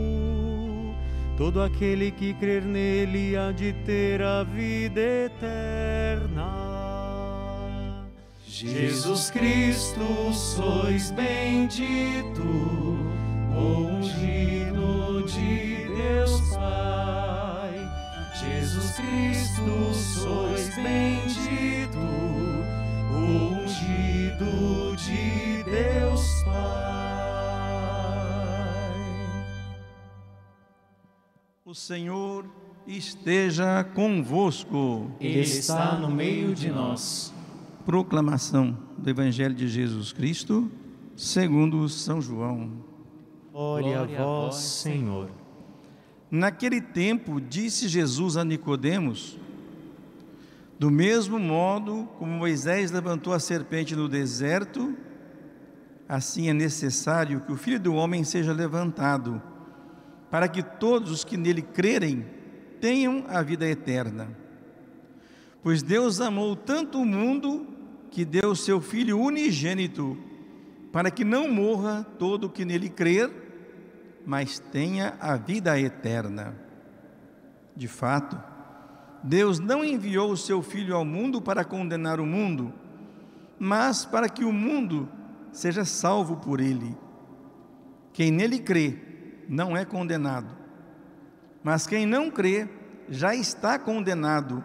Todo 1.38 1.62
aquele 1.62 2.12
que 2.12 2.34
crer 2.34 2.64
nele 2.64 3.38
há 3.38 3.54
de 3.54 3.72
ter 3.86 4.22
a 4.22 4.44
vida 4.44 5.00
eterna. 5.00 6.52
Jesus 8.46 9.32
Cristo, 9.32 10.34
sois 10.34 11.12
bendito, 11.12 12.44
ungido 13.56 14.21
Cristo, 19.02 19.94
sois 19.94 20.70
bendito, 20.76 21.98
ungido 23.12 24.96
de 24.96 25.64
Deus 25.64 26.44
Pai. 26.44 27.72
O 31.66 31.74
Senhor 31.74 32.46
esteja 32.86 33.84
convosco. 33.96 35.12
Ele 35.20 35.40
está 35.40 35.98
no 35.98 36.10
meio 36.10 36.54
de 36.54 36.70
nós 36.70 37.34
Proclamação 37.86 38.78
do 38.96 39.10
Evangelho 39.10 39.56
de 39.56 39.68
Jesus 39.68 40.14
Cristo, 40.14 40.72
segundo 41.16 41.90
São 41.90 42.22
João. 42.22 42.72
Glória 43.52 44.02
a 44.02 44.06
vós, 44.06 44.56
Senhor. 44.56 45.41
Naquele 46.32 46.80
tempo 46.80 47.42
disse 47.42 47.90
Jesus 47.90 48.38
a 48.38 48.46
Nicodemos: 48.46 49.38
Do 50.80 50.90
mesmo 50.90 51.38
modo 51.38 52.08
como 52.18 52.32
Moisés 52.32 52.90
levantou 52.90 53.34
a 53.34 53.40
serpente 53.40 53.98
no 53.98 54.08
deserto, 54.08 54.96
assim 56.08 56.48
é 56.48 56.54
necessário 56.54 57.42
que 57.42 57.52
o 57.52 57.58
Filho 57.58 57.78
do 57.78 57.94
homem 57.94 58.24
seja 58.24 58.54
levantado, 58.54 59.42
para 60.30 60.48
que 60.48 60.64
todos 60.64 61.12
os 61.12 61.26
que 61.26 61.36
nele 61.36 61.62
crerem 61.62 62.26
tenham 62.80 63.26
a 63.28 63.42
vida 63.42 63.68
eterna. 63.68 64.30
Pois 65.62 65.84
Deus 65.84 66.22
amou 66.22 66.56
tanto 66.56 67.02
o 67.02 67.06
mundo 67.06 67.68
que 68.10 68.24
deu 68.24 68.56
seu 68.56 68.80
Filho 68.80 69.20
unigênito, 69.20 70.18
para 70.94 71.12
que 71.12 71.26
não 71.26 71.50
morra 71.52 72.06
todo 72.18 72.46
o 72.46 72.50
que 72.50 72.64
nele 72.64 72.88
crer, 72.88 73.41
mas 74.26 74.60
tenha 74.60 75.16
a 75.20 75.36
vida 75.36 75.80
eterna. 75.80 76.56
De 77.76 77.88
fato, 77.88 78.42
Deus 79.24 79.60
não 79.60 79.84
enviou 79.84 80.32
o 80.32 80.38
seu 80.38 80.62
Filho 80.62 80.96
ao 80.96 81.06
mundo 81.06 81.42
para 81.42 81.64
condenar 81.64 82.20
o 82.20 82.26
mundo, 82.26 82.74
mas 83.60 84.06
para 84.06 84.28
que 84.28 84.44
o 84.44 84.52
mundo 84.52 85.08
seja 85.52 85.86
salvo 85.86 86.38
por 86.38 86.60
ele. 86.60 86.98
Quem 88.14 88.32
nele 88.32 88.60
crê 88.60 88.98
não 89.48 89.76
é 89.76 89.86
condenado, 89.86 90.56
mas 91.64 91.86
quem 91.86 92.06
não 92.06 92.32
crê 92.32 92.68
já 93.10 93.36
está 93.36 93.78
condenado, 93.78 94.64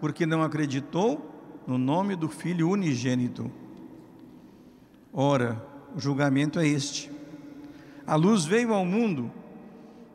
porque 0.00 0.24
não 0.24 0.42
acreditou 0.42 1.62
no 1.66 1.76
nome 1.76 2.16
do 2.16 2.28
Filho 2.28 2.70
unigênito. 2.70 3.50
Ora, 5.12 5.64
o 5.94 6.00
julgamento 6.00 6.58
é 6.58 6.66
este: 6.66 7.10
a 8.06 8.14
luz 8.14 8.44
veio 8.44 8.72
ao 8.72 8.84
mundo, 8.84 9.30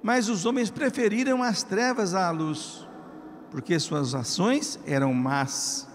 mas 0.02 0.30
os 0.30 0.45
homens 0.45 0.69
preferiram 0.69 1.41
as 1.41 1.63
trevas 1.63 2.13
à 2.13 2.30
luz, 2.30 2.88
porque 3.50 3.80
suas 3.80 4.13
ações 4.13 4.80
eram 4.86 5.13
más. 5.13 5.88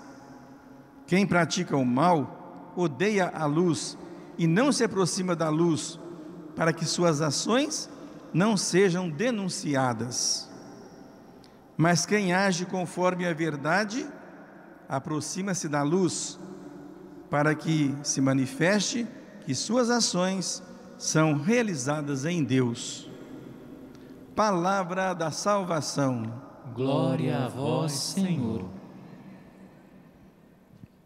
Quem 1.07 1.27
pratica 1.27 1.77
o 1.77 1.85
mal 1.85 2.73
odeia 2.77 3.29
a 3.29 3.45
luz 3.45 3.99
e 4.39 4.47
não 4.47 4.73
se 4.73 4.85
aproxima 4.85 5.37
da 5.37 5.49
luz, 5.49 5.99
para 6.57 6.73
que 6.73 6.85
suas 6.85 7.21
ações 7.21 7.89
não 8.33 8.57
sejam 8.57 9.09
denunciadas. 9.09 10.49
Mas 11.77 12.05
quem 12.05 12.33
age 12.33 12.67
conforme 12.67 13.27
a 13.27 13.33
verdade, 13.33 14.07
aproxima-se 14.89 15.69
da 15.69 15.83
luz, 15.83 16.39
para 17.31 17.55
que 17.55 17.95
se 18.03 18.21
manifeste 18.21 19.07
que 19.45 19.55
suas 19.55 19.89
ações 19.89 20.63
são 21.01 21.33
realizadas 21.39 22.27
em 22.27 22.45
Deus. 22.45 23.09
Palavra 24.37 25.15
da 25.15 25.31
salvação. 25.31 26.23
Glória 26.75 27.47
a 27.47 27.49
vós, 27.49 27.93
Senhor. 27.93 28.69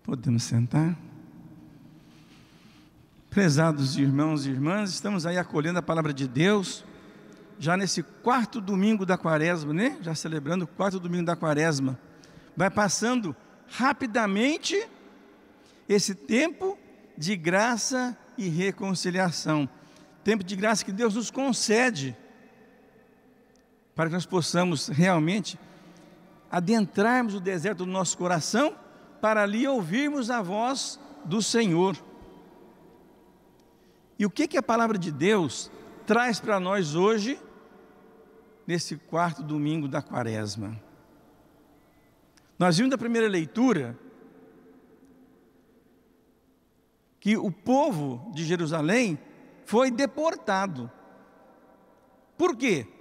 Podemos 0.03 0.43
sentar? 0.43 0.99
Prezados 3.31 3.97
irmãos 3.97 4.47
e 4.47 4.51
irmãs, 4.51 4.91
estamos 4.91 5.27
aí 5.27 5.39
acolhendo 5.39 5.79
a 5.79 5.83
palavra 5.83 6.13
de 6.13 6.27
Deus, 6.27 6.85
já 7.59 7.77
nesse 7.77 8.03
quarto 8.03 8.61
domingo 8.61 9.07
da 9.07 9.17
quaresma, 9.17 9.73
né? 9.73 9.97
Já 10.03 10.15
celebrando 10.15 10.65
o 10.65 10.69
quarto 10.69 10.99
domingo 10.99 11.25
da 11.25 11.37
quaresma. 11.37 11.97
Vai 12.57 12.69
passando 12.69 13.35
rapidamente 13.69 14.89
esse 15.89 16.17
tempo 16.17 16.77
de 17.17 17.37
graça 17.37 18.17
e 18.37 18.49
reconciliação. 18.49 19.69
Tempo 20.25 20.43
de 20.43 20.57
graça 20.57 20.85
que 20.85 20.91
Deus 20.91 21.15
nos 21.15 21.31
concede 21.31 22.17
para 23.95 24.07
que 24.07 24.15
nós 24.15 24.25
possamos 24.27 24.89
realmente 24.89 25.59
adentrarmos 26.51 27.35
o 27.35 27.41
deserto 27.41 27.85
do 27.85 27.91
nosso 27.91 28.17
coração 28.17 28.75
para 29.21 29.43
ali 29.43 29.69
ouvirmos 29.69 30.31
a 30.31 30.41
voz 30.41 30.99
do 31.25 31.43
Senhor. 31.43 31.97
E 34.19 34.25
o 34.25 34.31
que, 34.31 34.49
que 34.49 34.57
a 34.57 34.63
palavra 34.63 34.97
de 34.97 35.13
Deus 35.13 35.71
traz 36.07 36.41
para 36.41 36.59
nós 36.59 36.95
hoje, 36.95 37.39
nesse 38.67 38.97
quarto 38.97 39.43
domingo 39.43 39.87
da 39.87 40.01
quaresma? 40.01 40.81
Nós 42.59 42.77
vimos 42.77 42.91
da 42.91 42.99
primeira 42.99 43.29
leitura 43.29 43.99
que 47.21 47.37
o 47.37 47.51
povo 47.51 48.31
de 48.35 48.45
Jerusalém 48.45 49.19
foi 49.65 49.91
deportado. 49.91 50.91
Por 52.37 52.57
quê? 52.57 52.87
Porque 52.87 52.95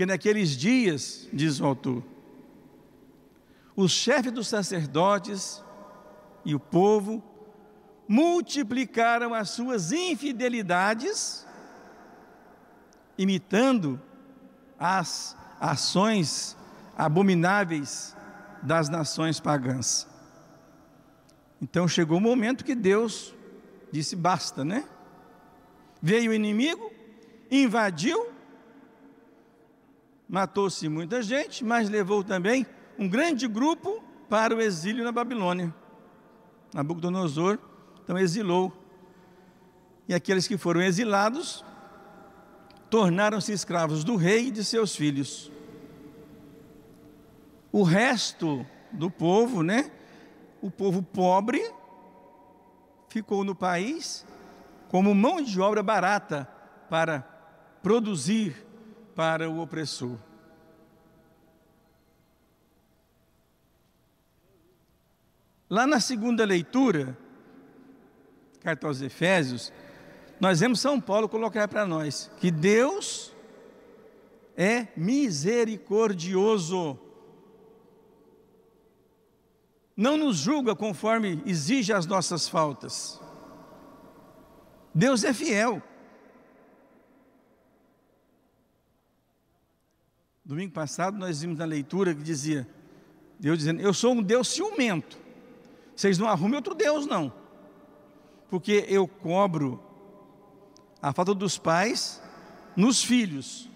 que 0.00 0.06
naqueles 0.06 0.56
dias, 0.56 1.28
diz 1.30 1.60
o 1.60 1.66
autor, 1.66 2.02
os 3.76 3.92
chefes 3.92 4.32
dos 4.32 4.48
sacerdotes 4.48 5.62
e 6.42 6.54
o 6.54 6.58
povo 6.58 7.22
multiplicaram 8.08 9.34
as 9.34 9.50
suas 9.50 9.92
infidelidades, 9.92 11.46
imitando 13.18 14.00
as 14.78 15.36
ações 15.60 16.56
abomináveis 16.96 18.16
das 18.62 18.88
nações 18.88 19.38
pagãs. 19.38 20.08
Então 21.60 21.86
chegou 21.86 22.16
o 22.16 22.22
momento 22.22 22.64
que 22.64 22.74
Deus 22.74 23.34
disse: 23.90 24.14
basta, 24.16 24.64
né? 24.64 24.84
Veio 26.02 26.30
o 26.30 26.34
inimigo, 26.34 26.90
invadiu, 27.50 28.28
matou-se 30.28 30.88
muita 30.88 31.22
gente, 31.22 31.64
mas 31.64 31.88
levou 31.90 32.24
também 32.24 32.66
um 32.98 33.08
grande 33.08 33.46
grupo 33.46 34.02
para 34.28 34.54
o 34.54 34.60
exílio 34.60 35.04
na 35.04 35.12
Babilônia. 35.12 35.74
Nabucodonosor 36.72 37.58
então 38.02 38.18
exilou. 38.18 38.72
E 40.08 40.14
aqueles 40.14 40.48
que 40.48 40.58
foram 40.58 40.82
exilados 40.82 41.64
tornaram-se 42.88 43.52
escravos 43.52 44.02
do 44.02 44.16
rei 44.16 44.48
e 44.48 44.50
de 44.50 44.64
seus 44.64 44.96
filhos. 44.96 45.50
O 47.70 47.84
resto 47.84 48.66
do 48.90 49.08
povo, 49.08 49.62
né? 49.62 49.92
O 50.60 50.70
povo 50.70 51.02
pobre 51.02 51.62
ficou 53.10 53.44
no 53.44 53.54
país 53.54 54.24
como 54.88 55.14
mão 55.14 55.42
de 55.42 55.60
obra 55.60 55.82
barata 55.82 56.48
para 56.88 57.20
produzir 57.82 58.66
para 59.14 59.50
o 59.50 59.60
opressor. 59.60 60.16
Lá 65.68 65.86
na 65.86 66.00
segunda 66.00 66.44
leitura, 66.44 67.16
carta 68.60 68.86
aos 68.86 69.00
Efésios, 69.00 69.72
nós 70.40 70.60
vemos 70.60 70.80
São 70.80 71.00
Paulo 71.00 71.28
colocar 71.28 71.66
para 71.68 71.84
nós 71.84 72.30
que 72.38 72.50
Deus 72.50 73.34
é 74.56 74.88
misericordioso. 74.96 76.98
Não 80.00 80.16
nos 80.16 80.38
julga 80.38 80.74
conforme 80.74 81.42
exige 81.44 81.92
as 81.92 82.06
nossas 82.06 82.48
faltas. 82.48 83.20
Deus 84.94 85.24
é 85.24 85.34
fiel. 85.34 85.82
Domingo 90.42 90.72
passado 90.72 91.18
nós 91.18 91.42
vimos 91.42 91.58
na 91.58 91.66
leitura 91.66 92.14
que 92.14 92.22
dizia, 92.22 92.66
Deus 93.38 93.58
dizendo, 93.58 93.82
eu 93.82 93.92
sou 93.92 94.14
um 94.14 94.22
Deus 94.22 94.48
ciumento. 94.48 95.18
Vocês 95.94 96.16
não 96.16 96.28
arrumem 96.28 96.56
outro 96.56 96.74
Deus, 96.74 97.04
não. 97.04 97.30
Porque 98.48 98.86
eu 98.88 99.06
cobro 99.06 99.84
a 101.02 101.12
falta 101.12 101.34
dos 101.34 101.58
pais 101.58 102.22
nos 102.74 103.04
filhos, 103.04 103.68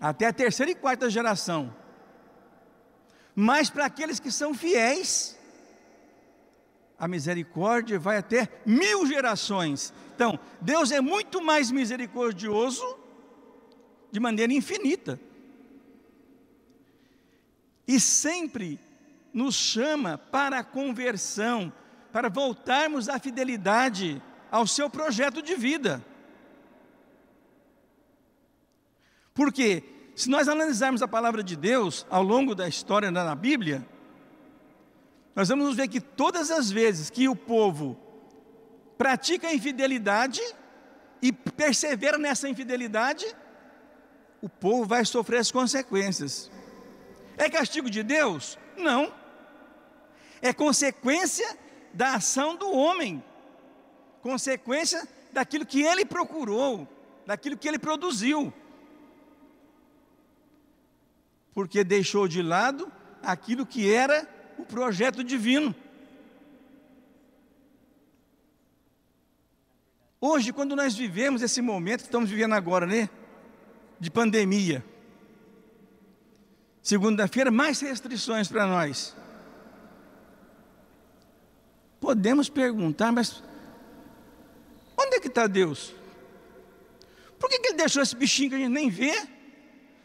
até 0.00 0.28
a 0.28 0.32
terceira 0.32 0.70
e 0.70 0.76
quarta 0.76 1.10
geração. 1.10 1.74
Mas 3.34 3.68
para 3.68 3.84
aqueles 3.84 4.20
que 4.20 4.30
são 4.30 4.54
fiéis, 4.54 5.41
a 7.02 7.08
misericórdia 7.08 7.98
vai 7.98 8.16
até 8.16 8.48
mil 8.64 9.04
gerações. 9.08 9.92
Então, 10.14 10.38
Deus 10.60 10.92
é 10.92 11.00
muito 11.00 11.42
mais 11.42 11.68
misericordioso 11.68 12.96
de 14.12 14.20
maneira 14.20 14.52
infinita. 14.52 15.18
E 17.88 17.98
sempre 17.98 18.78
nos 19.34 19.56
chama 19.56 20.16
para 20.16 20.60
a 20.60 20.64
conversão, 20.64 21.72
para 22.12 22.28
voltarmos 22.28 23.08
à 23.08 23.18
fidelidade 23.18 24.22
ao 24.48 24.64
seu 24.64 24.88
projeto 24.88 25.42
de 25.42 25.56
vida. 25.56 26.00
Porque, 29.34 29.82
se 30.14 30.30
nós 30.30 30.46
analisarmos 30.46 31.02
a 31.02 31.08
palavra 31.08 31.42
de 31.42 31.56
Deus 31.56 32.06
ao 32.08 32.22
longo 32.22 32.54
da 32.54 32.68
história 32.68 33.10
na 33.10 33.34
Bíblia, 33.34 33.84
nós 35.34 35.48
vamos 35.48 35.74
ver 35.74 35.88
que 35.88 36.00
todas 36.00 36.50
as 36.50 36.70
vezes 36.70 37.08
que 37.08 37.28
o 37.28 37.34
povo 37.34 37.96
pratica 38.98 39.48
a 39.48 39.54
infidelidade 39.54 40.40
e 41.20 41.32
persevera 41.32 42.18
nessa 42.18 42.48
infidelidade, 42.48 43.24
o 44.40 44.48
povo 44.48 44.84
vai 44.84 45.04
sofrer 45.04 45.38
as 45.38 45.50
consequências. 45.50 46.50
É 47.38 47.48
castigo 47.48 47.88
de 47.88 48.02
Deus? 48.02 48.58
Não. 48.76 49.12
É 50.42 50.52
consequência 50.52 51.56
da 51.94 52.14
ação 52.14 52.56
do 52.56 52.70
homem, 52.70 53.22
consequência 54.20 55.06
daquilo 55.32 55.64
que 55.64 55.82
ele 55.82 56.04
procurou, 56.04 56.86
daquilo 57.26 57.56
que 57.56 57.68
ele 57.68 57.78
produziu. 57.78 58.52
Porque 61.54 61.84
deixou 61.84 62.26
de 62.26 62.42
lado 62.42 62.90
aquilo 63.22 63.64
que 63.64 63.92
era 63.92 64.26
o 64.58 64.64
projeto 64.64 65.22
divino. 65.22 65.74
Hoje, 70.20 70.52
quando 70.52 70.76
nós 70.76 70.94
vivemos 70.94 71.42
esse 71.42 71.60
momento 71.60 72.00
que 72.00 72.06
estamos 72.06 72.30
vivendo 72.30 72.52
agora, 72.52 72.86
né? 72.86 73.10
De 73.98 74.10
pandemia. 74.10 74.84
Segunda-feira, 76.80 77.50
mais 77.50 77.80
restrições 77.80 78.48
para 78.48 78.66
nós. 78.66 79.16
Podemos 82.00 82.48
perguntar, 82.48 83.12
mas 83.12 83.42
onde 84.96 85.16
é 85.16 85.20
que 85.20 85.28
está 85.28 85.46
Deus? 85.46 85.94
Por 87.38 87.50
que, 87.50 87.58
que 87.58 87.68
Ele 87.68 87.78
deixou 87.78 88.02
esse 88.02 88.14
bichinho 88.14 88.50
que 88.50 88.56
a 88.56 88.58
gente 88.58 88.70
nem 88.70 88.88
vê 88.88 89.26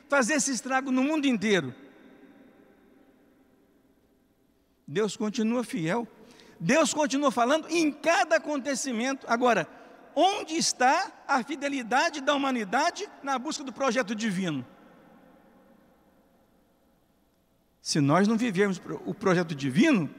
fazer 0.09 0.33
esse 0.33 0.51
estrago 0.51 0.91
no 0.91 1.03
mundo 1.03 1.27
inteiro? 1.27 1.73
Deus 4.87 5.17
continua 5.17 5.63
fiel. 5.63 6.07
Deus 6.59 6.93
continua 6.93 7.31
falando 7.31 7.67
em 7.69 7.91
cada 7.91 8.37
acontecimento. 8.37 9.27
Agora, 9.29 9.67
onde 10.15 10.55
está 10.55 11.11
a 11.27 11.43
fidelidade 11.43 12.21
da 12.21 12.33
humanidade 12.33 13.07
na 13.21 13.37
busca 13.37 13.63
do 13.63 13.73
projeto 13.73 14.15
divino? 14.15 14.65
Se 17.81 17.99
nós 17.99 18.27
não 18.27 18.37
vivermos 18.37 18.81
o 19.05 19.13
projeto 19.13 19.53
divino, 19.53 20.09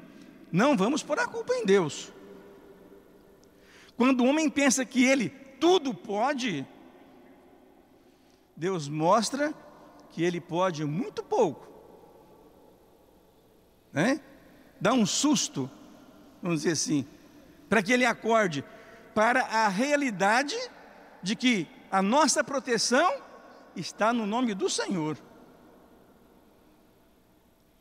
não 0.52 0.76
vamos 0.76 1.02
pôr 1.02 1.18
a 1.18 1.26
culpa 1.26 1.54
em 1.54 1.64
Deus. 1.64 2.12
Quando 3.96 4.20
o 4.20 4.26
homem 4.26 4.48
pensa 4.48 4.85
que 4.85 5.04
ele 5.04 5.28
tudo 5.59 5.92
pode, 5.92 6.66
Deus 8.57 8.88
mostra 8.88 9.52
que 10.11 10.22
ele 10.22 10.40
pode 10.40 10.85
muito 10.85 11.22
pouco. 11.22 11.68
Né? 13.92 14.20
Dá 14.80 14.92
um 14.92 15.04
susto, 15.04 15.70
vamos 16.42 16.62
dizer 16.62 16.72
assim, 16.72 17.06
para 17.68 17.82
que 17.82 17.92
ele 17.92 18.04
acorde 18.04 18.64
para 19.14 19.42
a 19.42 19.68
realidade 19.68 20.56
de 21.22 21.34
que 21.34 21.66
a 21.90 22.00
nossa 22.00 22.44
proteção 22.44 23.20
está 23.74 24.12
no 24.12 24.26
nome 24.26 24.54
do 24.54 24.70
Senhor. 24.70 25.18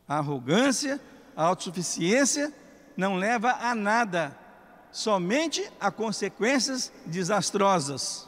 A 0.07 0.17
arrogância, 0.17 0.99
a 1.36 1.43
autossuficiência 1.43 2.53
não 2.95 3.15
leva 3.15 3.51
a 3.51 3.75
nada, 3.75 4.36
somente 4.91 5.69
a 5.79 5.91
consequências 5.91 6.91
desastrosas. 7.05 8.27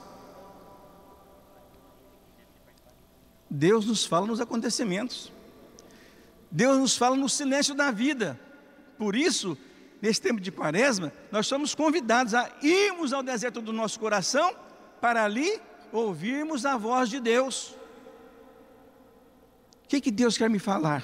Deus 3.49 3.86
nos 3.86 4.05
fala 4.05 4.27
nos 4.27 4.39
acontecimentos. 4.39 5.32
Deus 6.51 6.77
nos 6.77 6.97
fala 6.97 7.15
no 7.15 7.27
silêncio 7.27 7.73
da 7.73 7.89
vida. 7.89 8.39
Por 8.99 9.15
isso, 9.15 9.57
nesse 10.01 10.21
tempo 10.21 10.41
de 10.41 10.51
quaresma, 10.51 11.13
nós 11.31 11.47
somos 11.47 11.73
convidados 11.73 12.33
a 12.33 12.51
irmos 12.62 13.13
ao 13.13 13.23
deserto 13.23 13.62
do 13.62 13.71
nosso 13.71 13.97
coração 13.97 14.53
para 14.99 15.23
ali 15.23 15.59
ouvirmos 15.89 16.65
a 16.65 16.75
voz 16.75 17.09
de 17.09 17.21
Deus. 17.21 17.77
O 19.85 19.88
que, 19.88 20.01
que 20.01 20.12
Deus 20.12 20.38
quer 20.38 20.49
me 20.49 20.59
falar? 20.59 21.01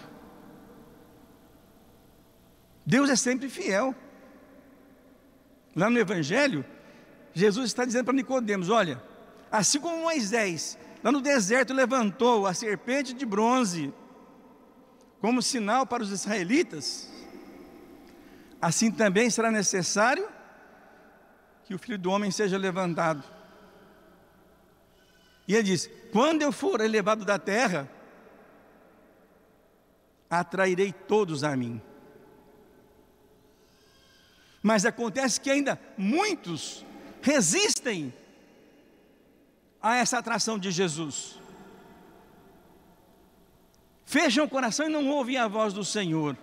Deus 2.86 3.10
é 3.10 3.16
sempre 3.16 3.48
fiel. 3.48 3.96
Lá 5.74 5.90
no 5.90 5.98
Evangelho, 5.98 6.66
Jesus 7.34 7.68
está 7.68 7.86
dizendo 7.86 8.04
para 8.04 8.14
Nicodemos: 8.14 8.70
olha, 8.70 9.02
assim 9.50 9.80
como 9.80 10.04
Moisés, 10.04 10.78
lá 11.02 11.14
no 11.14 11.22
deserto, 11.22 11.74
levantou 11.74 12.46
a 12.46 12.54
serpente 12.54 13.14
de 13.14 13.26
bronze 13.26 13.94
como 15.22 15.42
sinal 15.42 15.88
para 15.88 16.04
os 16.04 16.12
israelitas, 16.12 17.10
assim 18.62 18.92
também 18.92 19.30
será 19.30 19.52
necessário 19.52 20.28
que 21.66 21.74
o 21.74 21.80
filho 21.80 21.98
do 21.98 22.12
homem 22.12 22.32
seja 22.32 22.58
levantado. 22.58 23.24
E 25.48 25.54
ele 25.54 25.64
diz: 25.64 25.90
quando 26.12 26.42
eu 26.42 26.52
for 26.52 26.82
elevado 26.82 27.26
da 27.26 27.38
terra, 27.38 27.90
atrairei 30.30 30.92
todos 30.92 31.44
a 31.44 31.56
mim. 31.56 31.82
Mas 34.62 34.86
acontece 34.86 35.40
que 35.40 35.50
ainda 35.50 35.80
muitos 35.98 36.84
resistem 37.22 38.14
a 39.82 39.96
essa 39.96 40.18
atração 40.18 40.58
de 40.58 40.72
Jesus. 40.72 41.40
Fecham 44.06 44.46
o 44.46 44.50
coração 44.50 44.88
e 44.88 44.92
não 44.92 45.08
ouvem 45.10 45.38
a 45.38 45.48
voz 45.48 45.74
do 45.74 45.86
Senhor. 45.86 46.36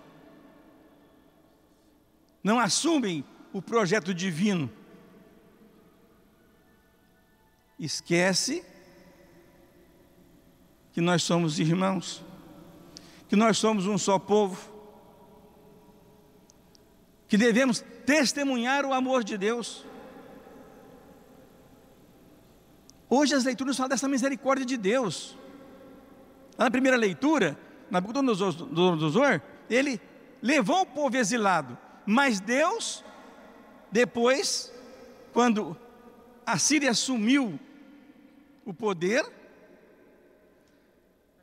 Não 2.43 2.59
assumem 2.59 3.23
o 3.53 3.61
projeto 3.61 4.13
divino. 4.13 4.69
Esquece 7.79 8.65
que 10.91 11.01
nós 11.01 11.23
somos 11.23 11.59
irmãos, 11.59 12.23
que 13.27 13.35
nós 13.35 13.57
somos 13.57 13.87
um 13.87 13.97
só 13.97 14.19
povo, 14.19 14.71
que 17.27 17.37
devemos 17.37 17.83
testemunhar 18.05 18.85
o 18.85 18.93
amor 18.93 19.23
de 19.23 19.37
Deus. 19.37 19.83
Hoje 23.09 23.33
as 23.33 23.43
leituras 23.43 23.77
falam 23.77 23.89
dessa 23.89 24.07
misericórdia 24.07 24.65
de 24.65 24.77
Deus. 24.77 25.37
Na 26.57 26.69
primeira 26.69 26.97
leitura, 26.97 27.57
na 27.89 27.99
Nabucodonosor, 27.99 29.41
ele 29.69 29.99
levou 30.41 30.81
o 30.81 30.85
povo 30.85 31.15
exilado, 31.17 31.77
mas 32.05 32.39
Deus, 32.39 33.03
depois, 33.91 34.71
quando 35.31 35.77
a 36.45 36.57
Síria 36.57 36.91
assumiu 36.91 37.59
o 38.65 38.73
poder, 38.73 39.25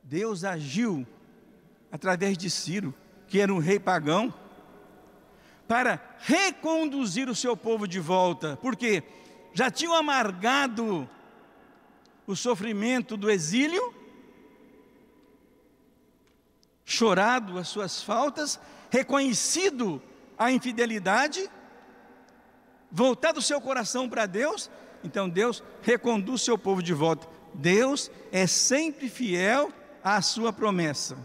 Deus 0.03 0.43
agiu 0.43 1.07
através 1.91 2.37
de 2.37 2.49
Ciro, 2.49 2.93
que 3.27 3.39
era 3.39 3.53
um 3.53 3.59
rei 3.59 3.79
pagão, 3.79 4.33
para 5.67 6.01
reconduzir 6.19 7.29
o 7.29 7.35
seu 7.35 7.55
povo 7.55 7.87
de 7.87 7.99
volta, 7.99 8.57
porque 8.61 9.03
já 9.53 9.71
tinham 9.71 9.95
amargado 9.95 11.09
o 12.27 12.35
sofrimento 12.35 13.15
do 13.15 13.29
exílio, 13.29 13.93
chorado 16.85 17.57
as 17.57 17.67
suas 17.67 18.03
faltas, 18.03 18.59
reconhecido 18.89 20.01
a 20.41 20.51
infidelidade, 20.51 21.47
voltado 22.91 23.37
o 23.37 23.43
seu 23.43 23.61
coração 23.61 24.09
para 24.09 24.25
Deus, 24.25 24.71
então 25.03 25.29
Deus 25.29 25.63
reconduz 25.83 26.41
seu 26.41 26.57
povo 26.57 26.81
de 26.81 26.95
volta. 26.95 27.27
Deus 27.53 28.09
é 28.31 28.47
sempre 28.47 29.07
fiel 29.07 29.71
à 30.03 30.19
sua 30.19 30.51
promessa. 30.51 31.15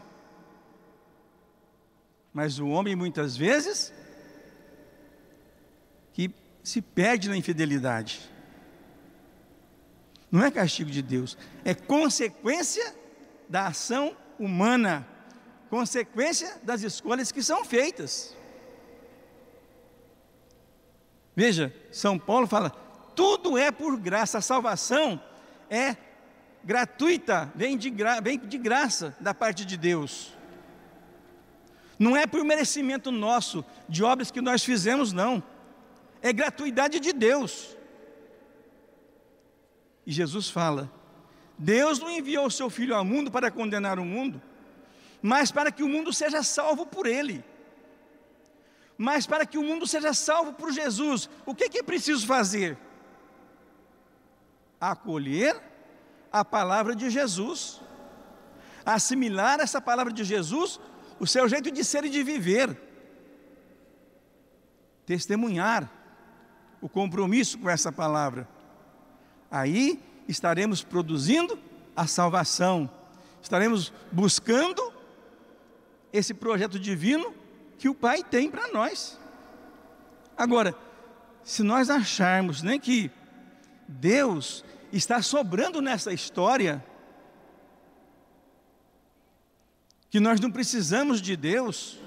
Mas 2.31 2.59
o 2.59 2.69
homem 2.69 2.95
muitas 2.95 3.35
vezes 3.39 3.91
que 6.13 6.31
se 6.63 6.83
perde 6.83 7.31
na 7.31 7.39
infidelidade. 7.39 8.21
Não 10.31 10.45
é 10.45 10.51
castigo 10.51 10.91
de 10.91 11.01
Deus, 11.01 11.39
é 11.65 11.73
consequência 11.73 12.95
da 13.49 13.69
ação 13.69 14.15
humana, 14.39 15.09
consequência 15.71 16.61
das 16.63 16.83
escolhas 16.83 17.33
que 17.33 17.43
são 17.43 17.65
feitas. 17.65 18.37
Veja, 21.37 21.73
São 21.93 22.19
Paulo 22.19 22.47
fala: 22.47 22.71
tudo 23.15 23.59
é 23.59 23.71
por 23.71 23.99
graça, 23.99 24.39
a 24.39 24.41
salvação 24.41 25.23
é 25.69 25.95
gratuita, 26.65 27.53
vem 27.55 27.77
de, 27.77 27.91
gra, 27.91 28.21
vem 28.21 28.39
de 28.39 28.57
graça 28.57 29.15
da 29.21 29.35
parte 29.35 29.65
de 29.65 29.77
Deus. 29.77 30.33
Não 31.99 32.17
é 32.17 32.27
por 32.27 32.43
merecimento 32.43 33.11
nosso, 33.11 33.65
de 33.89 34.03
obras 34.03 34.31
que 34.31 34.41
nós 34.41 34.65
fizemos, 34.65 35.13
não. 35.13 35.43
É 36.23 36.33
gratuidade 36.33 36.99
de 36.99 37.13
Deus. 37.13 37.77
E 40.07 40.13
Jesus 40.13 40.49
fala: 40.49 40.91
Deus 41.59 41.99
não 41.99 42.11
enviou 42.11 42.47
o 42.47 42.51
seu 42.51 42.71
Filho 42.71 42.95
ao 42.95 43.05
mundo 43.05 43.31
para 43.31 43.51
condenar 43.51 43.99
o 43.99 44.05
mundo, 44.05 44.41
mas 45.21 45.53
para 45.53 45.71
que 45.71 45.83
o 45.83 45.89
mundo 45.89 46.13
seja 46.13 46.43
salvo 46.43 46.87
por 46.87 47.07
Ele. 47.07 47.45
Mas 48.99 49.27
para 49.27 49.45
que 49.45 49.59
o 49.59 49.63
mundo 49.63 49.87
seja 49.87 50.15
salvo 50.15 50.53
por 50.53 50.73
Jesus, 50.73 51.29
o 51.45 51.55
que, 51.55 51.69
que 51.69 51.79
é 51.79 51.83
preciso 51.83 52.27
fazer? 52.27 52.79
Acolher 54.81 55.61
a 56.33 56.45
palavra 56.45 56.95
de 56.95 57.11
Jesus, 57.11 57.81
assimilar 58.85 59.61
essa 59.61 59.81
palavra 59.81 60.13
de 60.13 60.25
Jesus, 60.25 60.81
o 61.19 61.27
seu 61.27 61.49
jeito 61.49 61.71
de 61.71 61.85
ser 61.85 62.05
e 62.05 62.11
de 62.11 62.23
viver, 62.23 62.79
testemunhar 65.05 65.91
o 66.81 66.89
compromisso 66.89 67.59
com 67.59 67.71
essa 67.71 67.93
palavra 67.93 68.49
aí 69.51 70.03
estaremos 70.29 70.83
produzindo 70.83 71.59
a 71.95 72.07
salvação, 72.07 72.91
estaremos 73.41 73.93
buscando 74.13 74.93
esse 76.13 76.35
projeto 76.35 76.79
divino 76.79 77.35
que 77.79 77.89
o 77.89 77.95
Pai 77.95 78.23
tem 78.23 78.51
para 78.51 78.69
nós. 78.69 79.19
Agora, 80.37 80.75
se 81.43 81.63
nós 81.63 81.91
acharmos 81.91 82.63
né, 82.63 82.79
que 82.79 83.11
Deus 83.87 84.65
está 84.93 85.23
sobrando 85.23 85.81
nessa 85.81 86.13
história, 86.13 86.85
que 90.11 90.21
nós 90.21 90.41
não 90.41 90.51
precisamos 90.51 91.21
de 91.21 91.37
Deus, 91.37 91.99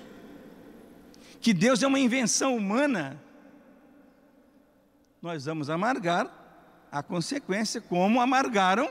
que 1.41 1.53
Deus 1.53 1.81
é 1.83 1.87
uma 1.87 1.99
invenção 1.99 2.55
humana, 2.55 3.21
nós 5.21 5.45
vamos 5.45 5.69
amargar 5.69 6.29
a 6.91 7.03
consequência, 7.03 7.79
como 7.79 8.19
amargaram 8.19 8.89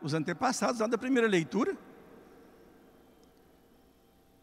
os 0.00 0.14
antepassados 0.14 0.80
lá 0.80 0.86
da 0.86 0.96
primeira 0.96 1.28
leitura. 1.28 1.76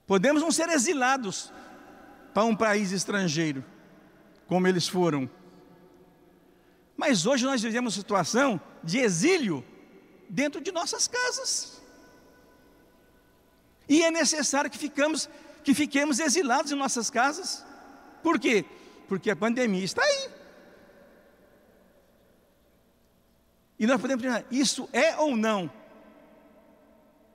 Podemos 0.07 0.41
não 0.41 0.51
ser 0.51 0.69
exilados 0.69 1.51
para 2.33 2.43
um 2.43 2.55
país 2.55 2.91
estrangeiro, 2.91 3.63
como 4.47 4.67
eles 4.67 4.87
foram. 4.87 5.29
Mas 6.95 7.25
hoje 7.25 7.45
nós 7.45 7.61
vivemos 7.61 7.93
situação 7.93 8.59
de 8.83 8.99
exílio 8.99 9.65
dentro 10.29 10.61
de 10.61 10.71
nossas 10.71 11.07
casas. 11.07 11.81
E 13.87 14.03
é 14.03 14.11
necessário 14.11 14.69
que, 14.69 14.77
ficamos, 14.77 15.29
que 15.63 15.73
fiquemos 15.73 16.19
exilados 16.19 16.71
em 16.71 16.75
nossas 16.75 17.09
casas. 17.09 17.65
Por 18.23 18.39
quê? 18.39 18.65
Porque 19.07 19.29
a 19.29 19.35
pandemia 19.35 19.83
está 19.83 20.03
aí. 20.03 20.29
E 23.77 23.85
nós 23.85 23.99
podemos 23.99 24.21
perguntar: 24.21 24.45
isso 24.49 24.89
é 24.91 25.15
ou 25.17 25.35
não 25.35 25.69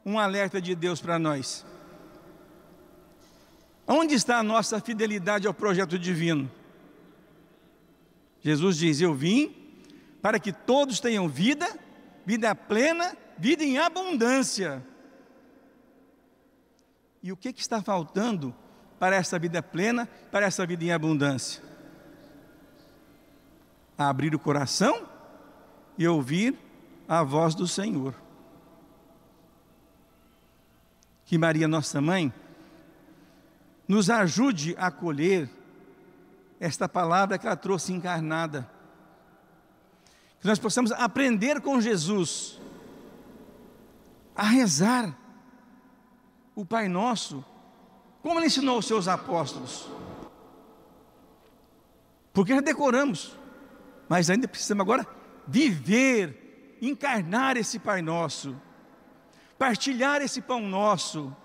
um 0.04 0.18
alerta 0.18 0.60
de 0.60 0.74
Deus 0.74 1.00
para 1.00 1.18
nós? 1.18 1.64
Onde 3.92 4.14
está 4.14 4.38
a 4.38 4.42
nossa 4.42 4.80
fidelidade 4.80 5.48
ao 5.48 5.52
projeto 5.52 5.98
divino? 5.98 6.48
Jesus 8.40 8.76
diz: 8.76 9.00
Eu 9.00 9.12
vim 9.12 9.52
para 10.22 10.38
que 10.38 10.52
todos 10.52 11.00
tenham 11.00 11.28
vida, 11.28 11.66
vida 12.24 12.54
plena, 12.54 13.16
vida 13.36 13.64
em 13.64 13.78
abundância. 13.78 14.80
E 17.20 17.32
o 17.32 17.36
que, 17.36 17.52
que 17.52 17.60
está 17.60 17.82
faltando 17.82 18.54
para 18.98 19.16
essa 19.16 19.38
vida 19.38 19.60
plena, 19.62 20.06
para 20.30 20.46
essa 20.46 20.64
vida 20.64 20.84
em 20.84 20.92
abundância? 20.92 21.70
abrir 24.08 24.34
o 24.34 24.38
coração 24.38 25.06
e 25.98 26.08
ouvir 26.08 26.56
a 27.06 27.22
voz 27.22 27.54
do 27.54 27.66
Senhor. 27.66 28.14
Que 31.26 31.36
Maria, 31.36 31.68
nossa 31.68 32.00
mãe, 32.00 32.32
nos 33.90 34.08
ajude 34.08 34.76
a 34.78 34.86
acolher 34.86 35.50
esta 36.60 36.88
palavra 36.88 37.36
que 37.36 37.44
ela 37.44 37.56
trouxe 37.56 37.92
encarnada. 37.92 38.70
Que 40.40 40.46
nós 40.46 40.60
possamos 40.60 40.92
aprender 40.92 41.60
com 41.60 41.80
Jesus 41.80 42.60
a 44.32 44.44
rezar 44.44 45.12
o 46.54 46.64
Pai 46.64 46.86
Nosso, 46.88 47.44
como 48.22 48.38
ele 48.38 48.46
ensinou 48.46 48.78
os 48.78 48.86
seus 48.86 49.08
apóstolos. 49.08 49.90
Porque 52.32 52.54
já 52.54 52.60
decoramos, 52.60 53.36
mas 54.08 54.30
ainda 54.30 54.46
precisamos 54.46 54.82
agora 54.82 55.04
viver, 55.48 56.78
encarnar 56.80 57.56
esse 57.56 57.80
Pai 57.80 58.02
Nosso, 58.02 58.54
partilhar 59.58 60.22
esse 60.22 60.40
pão 60.40 60.60
nosso, 60.60 61.36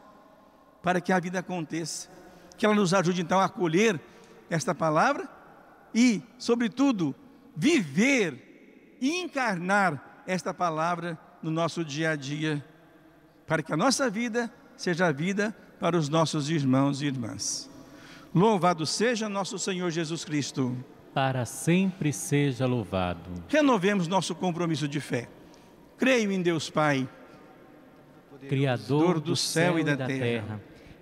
para 0.83 1.01
que 1.01 1.11
a 1.11 1.19
vida 1.19 1.39
aconteça. 1.39 2.13
Que 2.57 2.65
ela 2.65 2.75
nos 2.75 2.93
ajude 2.93 3.21
então 3.21 3.39
a 3.39 3.45
acolher 3.45 3.99
esta 4.49 4.73
palavra 4.73 5.29
e, 5.93 6.21
sobretudo, 6.37 7.15
viver 7.55 8.97
e 9.01 9.21
encarnar 9.21 10.23
esta 10.27 10.53
palavra 10.53 11.17
no 11.41 11.51
nosso 11.51 11.83
dia 11.85 12.11
a 12.11 12.15
dia, 12.15 12.63
para 13.45 13.61
que 13.61 13.71
a 13.71 13.77
nossa 13.77 14.09
vida 14.09 14.51
seja 14.75 15.07
a 15.07 15.11
vida 15.11 15.55
para 15.79 15.97
os 15.97 16.09
nossos 16.09 16.49
irmãos 16.49 17.01
e 17.01 17.05
irmãs. 17.05 17.69
Louvado 18.33 18.85
seja 18.85 19.29
nosso 19.29 19.57
Senhor 19.57 19.89
Jesus 19.91 20.25
Cristo. 20.25 20.75
Para 21.13 21.45
sempre 21.45 22.11
seja 22.11 22.65
louvado. 22.65 23.29
Renovemos 23.47 24.07
nosso 24.07 24.35
compromisso 24.35 24.87
de 24.87 24.99
fé. 24.99 25.29
Creio 25.97 26.31
em 26.31 26.41
Deus 26.41 26.69
Pai, 26.69 27.07
Criador 28.49 29.19
do 29.21 29.35
céu 29.35 29.79
e 29.79 29.83
da 29.83 29.95
terra, 29.95 30.61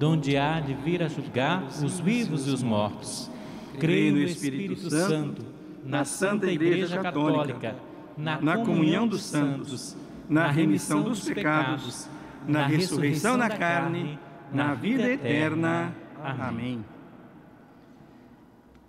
donde 0.00 0.34
há 0.34 0.60
de 0.60 0.72
vir 0.72 1.02
a 1.02 1.08
julgar 1.08 1.62
os 1.84 2.00
vivos 2.00 2.46
e 2.48 2.50
os 2.50 2.62
mortos. 2.62 3.30
Creio 3.78 4.14
no 4.14 4.22
Espírito 4.22 4.88
Santo, 4.88 5.44
na 5.84 6.06
Santa 6.06 6.50
Igreja 6.50 6.98
Católica, 7.02 7.76
na 8.16 8.64
comunhão 8.64 9.06
dos 9.06 9.22
santos, 9.22 9.94
na 10.26 10.50
remissão 10.50 11.02
dos 11.02 11.22
pecados, 11.28 12.08
na 12.48 12.66
ressurreição 12.66 13.36
da 13.36 13.50
carne, 13.50 14.18
na 14.50 14.72
vida 14.72 15.06
eterna. 15.06 15.94
Amém. 16.24 16.82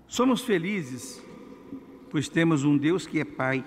Somos 0.08 0.40
felizes, 0.40 1.22
pois 2.10 2.30
temos 2.30 2.64
um 2.64 2.78
Deus 2.78 3.06
que 3.06 3.20
é 3.20 3.26
Pai 3.26 3.66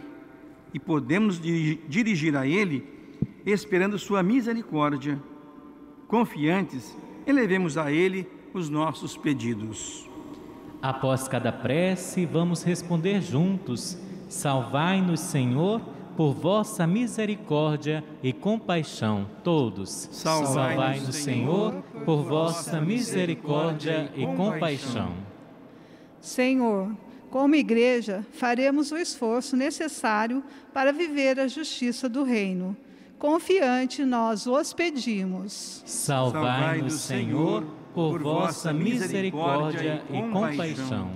e 0.72 0.80
podemos 0.80 1.38
dirigir 1.38 2.37
a 2.38 2.46
Ele 2.46 2.87
esperando 3.44 3.98
Sua 3.98 4.22
misericórdia. 4.22 5.20
Confiantes, 6.09 6.96
elevemos 7.26 7.76
a 7.76 7.90
Ele 7.90 8.26
os 8.52 8.68
nossos 8.68 9.16
pedidos. 9.16 10.08
Após 10.80 11.26
cada 11.26 11.50
prece, 11.50 12.26
vamos 12.26 12.62
responder 12.62 13.22
juntos: 13.22 13.98
Salvai-nos, 14.28 15.20
Senhor, 15.20 15.80
por 16.16 16.32
vossa 16.32 16.87
misericórdia 16.87 18.04
e 18.22 18.32
compaixão, 18.32 19.26
todos. 19.42 20.08
Salvai-nos, 20.12 21.16
Senhor, 21.16 21.82
por 22.04 22.22
vossa 22.22 22.80
misericórdia 22.80 24.10
e 24.14 24.26
compaixão. 24.26 25.12
Senhor, 26.20 26.94
como 27.30 27.54
igreja, 27.54 28.24
faremos 28.32 28.92
o 28.92 28.96
esforço 28.96 29.56
necessário 29.56 30.42
para 30.72 30.92
viver 30.92 31.40
a 31.40 31.48
justiça 31.48 32.08
do 32.08 32.22
reino. 32.22 32.76
Confiante, 33.24 34.04
nós 34.04 34.46
os 34.46 34.74
pedimos. 34.74 35.82
Salvai-nos, 35.87 36.92
Senhor, 36.92 37.64
por 37.94 38.22
vossa 38.22 38.70
misericórdia 38.70 40.02
e 40.10 40.22
compaixão. 40.30 41.10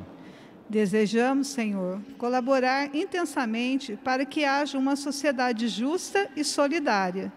Desejamos, 0.70 1.48
Senhor, 1.48 2.00
colaborar 2.16 2.96
intensamente 2.96 3.98
para 4.02 4.24
que 4.24 4.42
haja 4.42 4.78
uma 4.78 4.96
sociedade 4.96 5.68
justa 5.68 6.30
e 6.34 6.42
solidária. 6.44 7.30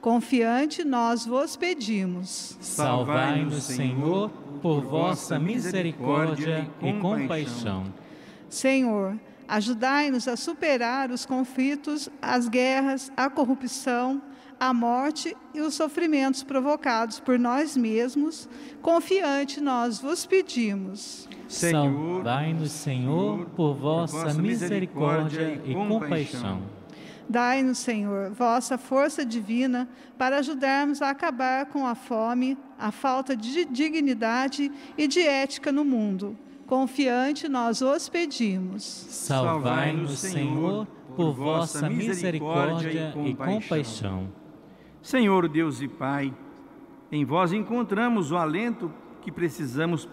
Confiante, 0.00 0.82
nós 0.82 1.24
vos 1.24 1.54
pedimos. 1.54 2.58
Salvai-nos, 2.60 3.62
Senhor, 3.62 4.28
por 4.60 4.80
vossa 4.80 5.38
misericórdia 5.38 6.68
e 6.82 6.92
compaixão. 6.94 7.94
Senhor, 8.48 9.16
ajudai-nos 9.48 10.28
a 10.28 10.36
superar 10.36 11.10
os 11.10 11.24
conflitos, 11.24 12.08
as 12.20 12.48
guerras, 12.48 13.10
a 13.16 13.30
corrupção, 13.30 14.20
a 14.58 14.72
morte 14.72 15.36
e 15.54 15.60
os 15.60 15.74
sofrimentos 15.74 16.42
provocados 16.42 17.20
por 17.20 17.38
nós 17.38 17.76
mesmos. 17.76 18.48
Confiante 18.80 19.60
nós 19.60 20.00
vos 20.00 20.24
pedimos. 20.26 21.28
Salvai-nos, 21.48 22.72
Senhor, 22.72 23.46
por 23.50 23.74
vossa 23.74 24.34
misericórdia 24.34 25.60
e 25.64 25.74
compaixão. 25.74 26.62
Dai-nos, 27.28 27.78
Senhor, 27.78 28.30
vossa 28.30 28.78
força 28.78 29.24
divina 29.24 29.88
para 30.16 30.38
ajudarmos 30.38 31.02
a 31.02 31.10
acabar 31.10 31.66
com 31.66 31.84
a 31.84 31.94
fome, 31.94 32.56
a 32.78 32.92
falta 32.92 33.36
de 33.36 33.64
dignidade 33.64 34.70
e 34.96 35.08
de 35.08 35.20
ética 35.20 35.72
no 35.72 35.84
mundo. 35.84 36.38
Confiante, 36.66 37.48
nós 37.48 37.80
os 37.80 38.08
pedimos. 38.08 38.82
Salvai-nos, 38.82 40.18
Senhor, 40.18 40.86
por 41.14 41.32
vossa 41.32 41.88
misericórdia 41.88 43.14
e 43.24 43.34
compaixão. 43.34 44.28
Senhor 45.00 45.48
Deus 45.48 45.80
e 45.80 45.86
Pai, 45.86 46.34
em 47.12 47.24
vós 47.24 47.52
encontramos 47.52 48.32
o 48.32 48.36
alento 48.36 48.92
que 49.22 49.30
precisamos 49.30 50.08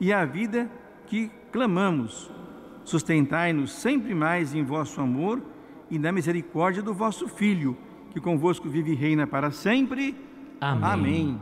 e 0.00 0.10
a 0.10 0.24
vida 0.24 0.70
que 1.06 1.30
clamamos. 1.52 2.30
Sustentai-nos 2.82 3.72
sempre 3.72 4.14
mais 4.14 4.54
em 4.54 4.64
vosso 4.64 5.00
amor 5.02 5.42
e 5.90 5.98
na 5.98 6.10
misericórdia 6.10 6.82
do 6.82 6.94
vosso 6.94 7.28
Filho, 7.28 7.76
que 8.10 8.20
convosco 8.20 8.68
vive 8.70 8.92
e 8.92 8.94
reina 8.94 9.26
para 9.26 9.50
sempre. 9.50 10.16
Amém. 10.58 10.90
Amém. 10.90 11.40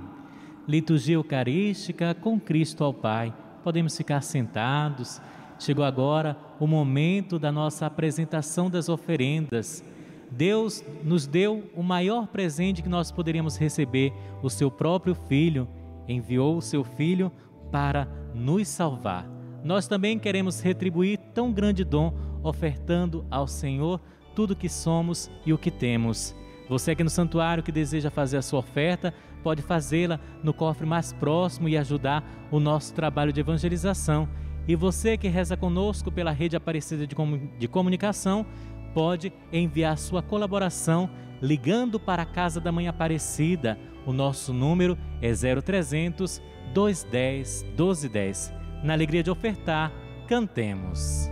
Liturgia 0.66 1.14
Eucarística 1.14 2.14
com 2.14 2.38
Cristo 2.40 2.82
ao 2.82 2.92
Pai. 2.92 3.32
Podemos 3.62 3.96
ficar 3.96 4.20
sentados. 4.22 5.20
Chegou 5.58 5.84
agora 5.84 6.36
o 6.58 6.66
momento 6.66 7.38
da 7.38 7.52
nossa 7.52 7.86
apresentação 7.86 8.68
das 8.68 8.88
oferendas. 8.88 9.84
Deus 10.30 10.82
nos 11.04 11.26
deu 11.26 11.70
o 11.74 11.82
maior 11.82 12.26
presente 12.26 12.82
que 12.82 12.88
nós 12.88 13.12
poderíamos 13.12 13.56
receber, 13.56 14.12
o 14.42 14.50
seu 14.50 14.70
próprio 14.70 15.14
Filho. 15.14 15.68
Enviou 16.08 16.56
o 16.56 16.62
seu 16.62 16.82
Filho 16.82 17.30
para 17.70 18.08
nos 18.34 18.66
salvar. 18.68 19.26
Nós 19.62 19.86
também 19.86 20.18
queremos 20.18 20.60
retribuir 20.60 21.18
tão 21.32 21.52
grande 21.52 21.84
dom, 21.84 22.12
ofertando 22.42 23.24
ao 23.30 23.46
Senhor 23.46 24.00
tudo 24.34 24.52
o 24.52 24.56
que 24.56 24.68
somos 24.68 25.30
e 25.46 25.52
o 25.52 25.58
que 25.58 25.70
temos. 25.70 26.34
Você 26.68 26.92
aqui 26.92 27.04
no 27.04 27.10
santuário 27.10 27.62
que 27.62 27.70
deseja 27.70 28.10
fazer 28.10 28.38
a 28.38 28.42
sua 28.42 28.60
oferta, 28.60 29.12
pode 29.42 29.62
fazê-la 29.62 30.20
no 30.42 30.54
cofre 30.54 30.86
mais 30.86 31.12
próximo 31.12 31.68
e 31.68 31.76
ajudar 31.76 32.24
o 32.50 32.60
nosso 32.60 32.94
trabalho 32.94 33.32
de 33.32 33.40
evangelização. 33.40 34.28
E 34.66 34.76
você 34.76 35.18
que 35.18 35.28
reza 35.28 35.56
conosco 35.56 36.10
pela 36.10 36.30
rede 36.30 36.56
Aparecida 36.56 37.06
de 37.06 37.68
Comunicação, 37.68 38.46
pode 38.94 39.32
enviar 39.52 39.98
sua 39.98 40.22
colaboração 40.22 41.10
ligando 41.40 41.98
para 41.98 42.22
a 42.22 42.26
Casa 42.26 42.60
da 42.60 42.70
Mãe 42.70 42.86
Aparecida. 42.86 43.78
O 44.06 44.12
nosso 44.12 44.52
número 44.52 44.96
é 45.20 45.32
0300 45.32 46.40
210 46.72 47.64
1210. 47.76 48.52
Na 48.84 48.92
alegria 48.92 49.22
de 49.22 49.30
ofertar, 49.30 49.92
cantemos. 50.28 51.28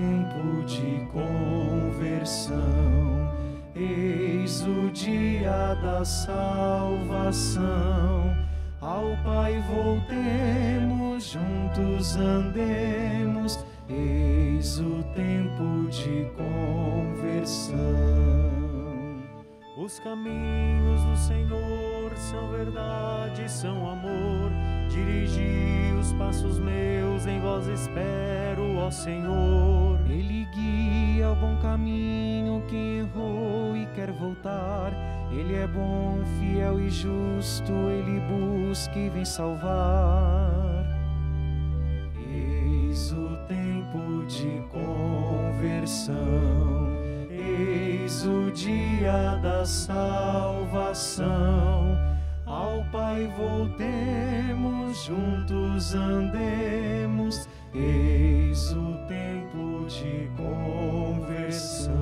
Tempo 0.00 0.64
de 0.64 1.06
conversão, 1.12 2.56
eis 3.74 4.62
o 4.62 4.90
dia 4.90 5.74
da 5.82 6.02
salvação. 6.04 7.50
Ao 8.80 9.14
Pai 9.22 9.62
voltemos, 9.68 11.24
juntos 11.24 12.16
andemos, 12.16 13.62
eis 13.90 14.78
o 14.78 15.02
tempo 15.14 15.90
de 15.90 16.24
conversão. 16.34 17.76
Os 19.76 19.98
caminhos 19.98 21.04
do 21.04 21.16
Senhor 21.16 22.16
são 22.16 22.50
verdade, 22.50 23.50
são 23.50 23.86
amor. 23.90 24.50
Dirigi 24.90 25.94
os 25.98 26.12
passos 26.14 26.58
meus, 26.58 27.26
em 27.26 27.40
vós 27.40 27.66
espero, 27.68 28.76
ó 28.76 28.90
Senhor. 28.90 29.98
Ele 30.08 30.46
guia 30.52 31.30
o 31.30 31.36
bom 31.36 31.56
caminho 31.62 32.62
que 32.68 32.98
errou 32.98 33.76
e 33.76 33.86
quer 33.94 34.10
voltar. 34.10 34.92
Ele 35.32 35.54
é 35.54 35.66
bom, 35.66 36.18
fiel 36.38 36.80
e 36.80 36.90
justo, 36.90 37.72
ele 37.72 38.20
busca 38.20 38.98
e 38.98 39.08
vem 39.08 39.24
salvar. 39.24 40.84
Eis 42.28 43.12
o 43.12 43.36
tempo 43.46 44.26
de 44.26 44.60
conversão 44.72 46.10
Eis 47.30 48.26
o 48.26 48.50
dia 48.50 49.36
da 49.42 49.64
salvação. 49.64 51.30
Ao 52.50 52.84
Pai 52.90 53.30
voltemos, 53.36 55.04
juntos 55.04 55.94
andemos, 55.94 57.48
eis 57.72 58.72
o 58.72 58.96
tempo 59.06 59.86
de 59.86 60.28
conversão. 60.36 61.94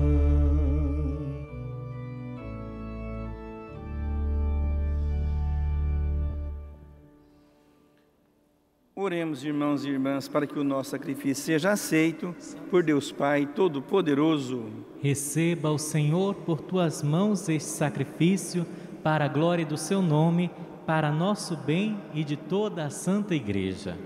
Oremos, 8.95 9.43
irmãos 9.45 9.85
e 9.85 9.89
irmãs, 9.89 10.27
para 10.27 10.47
que 10.47 10.57
o 10.57 10.63
nosso 10.63 10.89
sacrifício 10.89 11.43
seja 11.43 11.71
aceito 11.71 12.35
por 12.71 12.81
Deus 12.81 13.11
Pai 13.11 13.45
Todo-Poderoso. 13.45 14.65
Receba 14.99 15.69
o 15.69 15.77
Senhor 15.77 16.33
por 16.33 16.59
tuas 16.59 17.03
mãos 17.03 17.47
este 17.47 17.69
sacrifício 17.69 18.65
para 19.03 19.25
a 19.25 19.27
glória 19.27 19.65
do 19.65 19.77
seu 19.77 20.01
nome, 20.01 20.51
para 20.85 21.11
nosso 21.11 21.55
bem 21.55 21.99
e 22.13 22.23
de 22.23 22.35
toda 22.35 22.85
a 22.85 22.89
Santa 22.89 23.35
Igreja. 23.35 23.97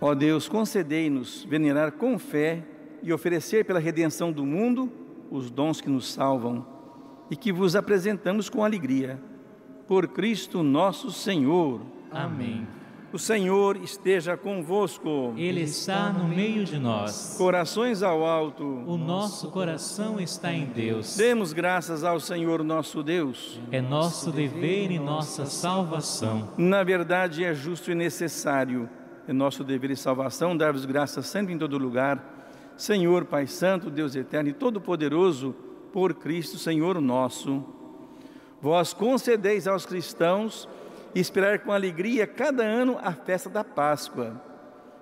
Ó 0.00 0.14
Deus, 0.14 0.48
concedei-nos 0.48 1.44
venerar 1.44 1.92
com 1.92 2.18
fé 2.18 2.62
e 3.02 3.12
oferecer 3.12 3.64
pela 3.64 3.78
redenção 3.78 4.30
do 4.32 4.44
mundo 4.44 4.92
os 5.30 5.50
dons 5.50 5.80
que 5.80 5.88
nos 5.88 6.12
salvam 6.12 6.66
e 7.30 7.36
que 7.36 7.52
vos 7.52 7.74
apresentamos 7.74 8.48
com 8.48 8.64
alegria. 8.64 9.18
Por 9.86 10.08
Cristo 10.08 10.62
nosso 10.62 11.10
Senhor. 11.10 11.80
Amém. 12.10 12.66
O 13.14 13.18
Senhor 13.18 13.76
esteja 13.76 14.36
convosco. 14.36 15.34
Ele 15.36 15.60
está 15.60 16.12
no 16.12 16.26
meio 16.26 16.64
de 16.64 16.80
nós. 16.80 17.36
Corações 17.38 18.02
ao 18.02 18.26
alto. 18.26 18.64
O 18.64 18.96
nosso 18.96 19.52
coração 19.52 20.18
está 20.18 20.52
em 20.52 20.64
Deus. 20.66 21.16
Demos 21.16 21.52
graças 21.52 22.02
ao 22.02 22.18
Senhor 22.18 22.64
nosso 22.64 23.04
Deus. 23.04 23.60
É 23.70 23.80
nosso 23.80 24.32
dever 24.32 24.90
e 24.90 24.98
nossa 24.98 25.46
salvação. 25.46 26.48
Na 26.58 26.82
verdade, 26.82 27.44
é 27.44 27.54
justo 27.54 27.92
e 27.92 27.94
necessário. 27.94 28.90
É 29.28 29.32
nosso 29.32 29.62
dever 29.62 29.92
e 29.92 29.96
salvação 29.96 30.56
dar-vos 30.56 30.84
graças 30.84 31.24
sempre 31.26 31.54
em 31.54 31.58
todo 31.58 31.78
lugar. 31.78 32.50
Senhor, 32.76 33.26
Pai 33.26 33.46
Santo, 33.46 33.90
Deus 33.90 34.16
Eterno 34.16 34.48
e 34.48 34.52
Todo-Poderoso, 34.52 35.54
por 35.92 36.14
Cristo, 36.14 36.58
Senhor 36.58 37.00
nosso. 37.00 37.64
Vós 38.60 38.92
concedeis 38.92 39.68
aos 39.68 39.86
cristãos 39.86 40.68
esperar 41.14 41.60
com 41.60 41.72
alegria 41.72 42.26
cada 42.26 42.62
ano 42.62 42.98
a 43.02 43.12
festa 43.12 43.48
da 43.48 43.62
Páscoa. 43.62 44.40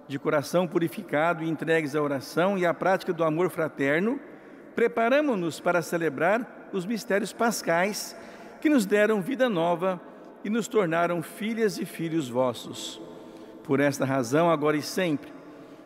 De 0.06 0.18
coração 0.18 0.66
purificado 0.66 1.42
e 1.42 1.48
entregues 1.48 1.96
à 1.96 2.02
oração 2.02 2.58
e 2.58 2.66
à 2.66 2.74
prática 2.74 3.12
do 3.12 3.24
amor 3.24 3.50
fraterno, 3.50 4.20
preparamo-nos 4.74 5.60
para 5.60 5.80
celebrar 5.80 6.68
os 6.72 6.84
mistérios 6.84 7.32
pascais 7.32 8.16
que 8.60 8.68
nos 8.68 8.84
deram 8.84 9.22
vida 9.22 9.48
nova 9.48 10.00
e 10.44 10.50
nos 10.50 10.68
tornaram 10.68 11.22
filhas 11.22 11.78
e 11.78 11.86
filhos 11.86 12.28
vossos. 12.28 13.00
Por 13.64 13.80
esta 13.80 14.04
razão, 14.04 14.50
agora 14.50 14.76
e 14.76 14.82
sempre, 14.82 15.32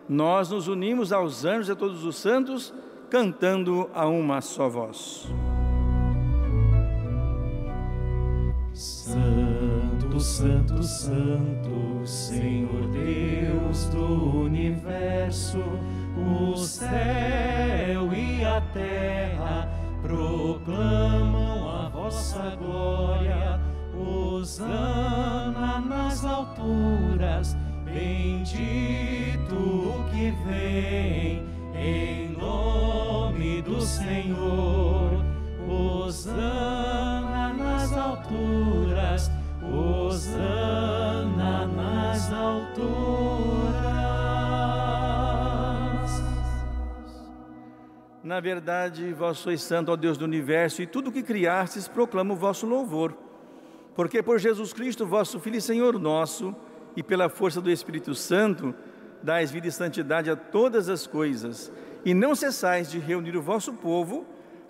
nós 0.09 0.51
nos 0.51 0.67
unimos 0.67 1.13
aos 1.13 1.45
anjos 1.45 1.69
e 1.69 1.73
a 1.73 1.77
todos 1.77 2.05
os 2.05 2.17
santos, 2.17 2.73
cantando 3.11 3.91
a 3.95 4.07
uma 4.07 4.41
só 4.41 4.69
voz. 4.69 5.29
Santo, 8.73 9.56
Santo, 10.21 10.83
Santo, 10.83 12.07
Senhor 12.07 12.89
Deus 12.89 13.85
do 13.87 14.43
universo, 14.43 15.63
o 16.17 16.57
céu 16.57 18.13
e 18.13 18.45
a 18.45 18.61
terra 18.73 19.69
proclamam 20.03 21.69
a 21.69 21.89
vossa 21.89 22.57
glória. 22.57 23.61
Hosana 23.95 25.81
nas 25.81 26.25
alturas, 26.25 27.57
bendito 27.85 29.55
o 29.55 30.05
que 30.11 30.33
vem 30.47 31.45
em 31.75 32.29
nome 32.39 33.63
do 33.63 33.81
Senhor. 33.81 35.25
Hosana 35.69 37.53
nas 37.53 37.93
alturas, 37.93 39.31
Hosana 39.73 41.67
nas 41.67 42.33
alturas. 42.33 43.07
Na 48.23 48.41
verdade, 48.41 49.13
vós 49.13 49.39
sois 49.39 49.63
santo, 49.63 49.93
ó 49.93 49.97
Deus 49.97 50.19
do 50.19 50.25
universo, 50.25 50.83
e 50.83 50.87
tudo 50.87 51.11
o 51.11 51.13
que 51.13 51.23
criastes 51.23 51.87
proclama 51.87 52.35
o 52.35 52.37
vosso 52.37 52.67
louvor. 52.67 53.17
Porque 53.95 54.23
por 54.23 54.39
Jesus 54.39 54.73
Cristo, 54.73 55.07
vosso 55.07 55.39
Filho 55.41 55.57
e 55.57 55.61
Senhor 55.61 55.99
nosso, 55.99 56.55
e 56.97 57.03
pela 57.03 57.29
força 57.29 57.61
do 57.61 57.71
Espírito 57.71 58.15
Santo, 58.15 58.75
dais 59.23 59.51
vida 59.51 59.69
e 59.69 59.73
santidade 59.73 60.31
a 60.31 60.37
todas 60.37 60.89
as 60.89 61.07
coisas, 61.07 61.73
e 62.05 62.13
não 62.15 62.35
cessais 62.35 62.91
de 62.91 62.99
reunir 62.99 63.37
o 63.37 63.43
vosso 63.43 63.73
povo, 63.73 64.27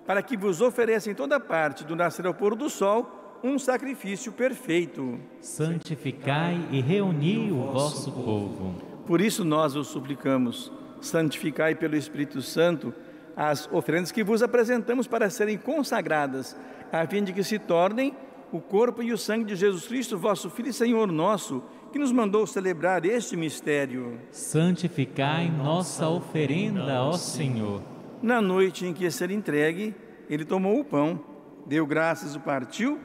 para 0.06 0.22
que 0.22 0.36
vos 0.36 0.60
ofereça 0.60 1.10
em 1.10 1.14
toda 1.14 1.40
parte, 1.40 1.84
do 1.84 1.96
nascer 1.96 2.26
ao 2.26 2.34
pôr 2.34 2.54
do 2.54 2.70
sol, 2.70 3.25
um 3.46 3.58
sacrifício 3.58 4.32
perfeito. 4.32 5.20
Santificai 5.40 6.58
e 6.72 6.80
reuni 6.80 7.52
o 7.52 7.72
vosso 7.72 8.10
povo. 8.10 8.74
Por 9.06 9.20
isso 9.20 9.44
nós 9.44 9.74
vos 9.74 9.86
suplicamos, 9.86 10.72
santificai 11.00 11.74
pelo 11.74 11.96
Espírito 11.96 12.42
Santo 12.42 12.92
as 13.36 13.68
oferendas 13.70 14.10
que 14.10 14.24
vos 14.24 14.42
apresentamos 14.42 15.06
para 15.06 15.30
serem 15.30 15.56
consagradas, 15.56 16.56
a 16.90 17.06
fim 17.06 17.22
de 17.22 17.32
que 17.32 17.44
se 17.44 17.58
tornem 17.58 18.16
o 18.50 18.60
corpo 18.60 19.02
e 19.02 19.12
o 19.12 19.18
sangue 19.18 19.44
de 19.44 19.54
Jesus 19.54 19.86
Cristo, 19.86 20.18
vosso 20.18 20.48
Filho 20.50 20.70
e 20.70 20.72
Senhor 20.72 21.12
nosso, 21.12 21.62
que 21.92 21.98
nos 21.98 22.10
mandou 22.10 22.46
celebrar 22.46 23.04
este 23.04 23.36
mistério. 23.36 24.18
Santificai 24.30 25.50
nossa 25.50 26.08
oferenda, 26.08 27.02
ó 27.02 27.12
Senhor. 27.12 27.82
Na 28.22 28.40
noite 28.40 28.86
em 28.86 28.92
que 28.92 29.04
ia 29.04 29.10
ser 29.10 29.30
entregue, 29.30 29.94
ele 30.28 30.44
tomou 30.44 30.80
o 30.80 30.84
pão, 30.84 31.20
deu 31.66 31.86
graças, 31.86 32.34
o 32.34 32.40
partiu 32.40 32.98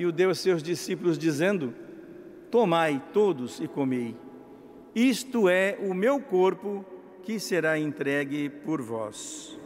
e 0.00 0.06
o 0.06 0.10
deu 0.10 0.30
a 0.30 0.34
seus 0.34 0.62
discípulos, 0.62 1.18
dizendo: 1.18 1.74
Tomai 2.50 3.02
todos 3.12 3.60
e 3.60 3.68
comei. 3.68 4.16
Isto 4.94 5.46
é 5.46 5.78
o 5.78 5.92
meu 5.92 6.18
corpo 6.18 6.82
que 7.22 7.38
será 7.38 7.78
entregue 7.78 8.48
por 8.48 8.80
vós. 8.80 9.59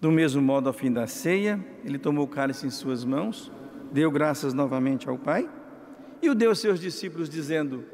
Do 0.00 0.10
mesmo 0.10 0.40
modo, 0.40 0.68
ao 0.68 0.72
fim 0.72 0.90
da 0.90 1.06
ceia, 1.06 1.62
ele 1.84 1.98
tomou 1.98 2.24
o 2.24 2.28
cálice 2.28 2.66
em 2.66 2.70
suas 2.70 3.04
mãos, 3.04 3.52
deu 3.92 4.10
graças 4.10 4.54
novamente 4.54 5.08
ao 5.08 5.18
Pai 5.18 5.48
e 6.22 6.30
o 6.30 6.34
deu 6.34 6.50
aos 6.50 6.58
seus 6.58 6.80
discípulos, 6.80 7.28
dizendo: 7.28 7.84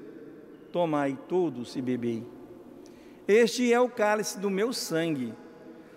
Tomai 0.71 1.19
todos 1.29 1.75
e 1.75 1.83
bebei. 1.83 2.25
Este 3.27 3.73
é 3.73 3.81
o 3.81 3.89
cálice 3.89 4.39
do 4.39 4.49
meu 4.49 4.73
sangue, 4.73 5.35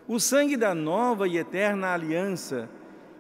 o 0.08 0.20
sangue 0.20 0.58
da 0.58 0.74
nova 0.74 1.28
e 1.28 1.38
eterna 1.38 1.94
aliança, 1.94 2.68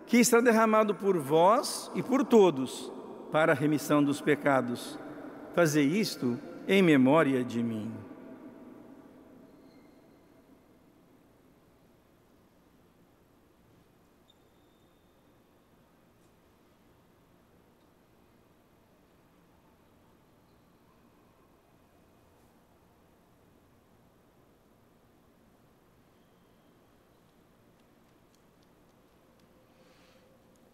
que 0.08 0.18
está 0.18 0.42
derramado 0.42 0.96
por 0.96 1.16
vós 1.20 1.92
e 1.94 2.02
por 2.02 2.26
todos 2.26 2.92
para 3.32 3.52
a 3.52 3.56
remissão 3.56 4.04
dos 4.04 4.20
pecados. 4.20 4.98
Fazei 5.54 5.86
isto 5.86 6.40
em 6.68 6.82
memória 6.82 7.44
de 7.44 7.62
mim. 7.62 7.92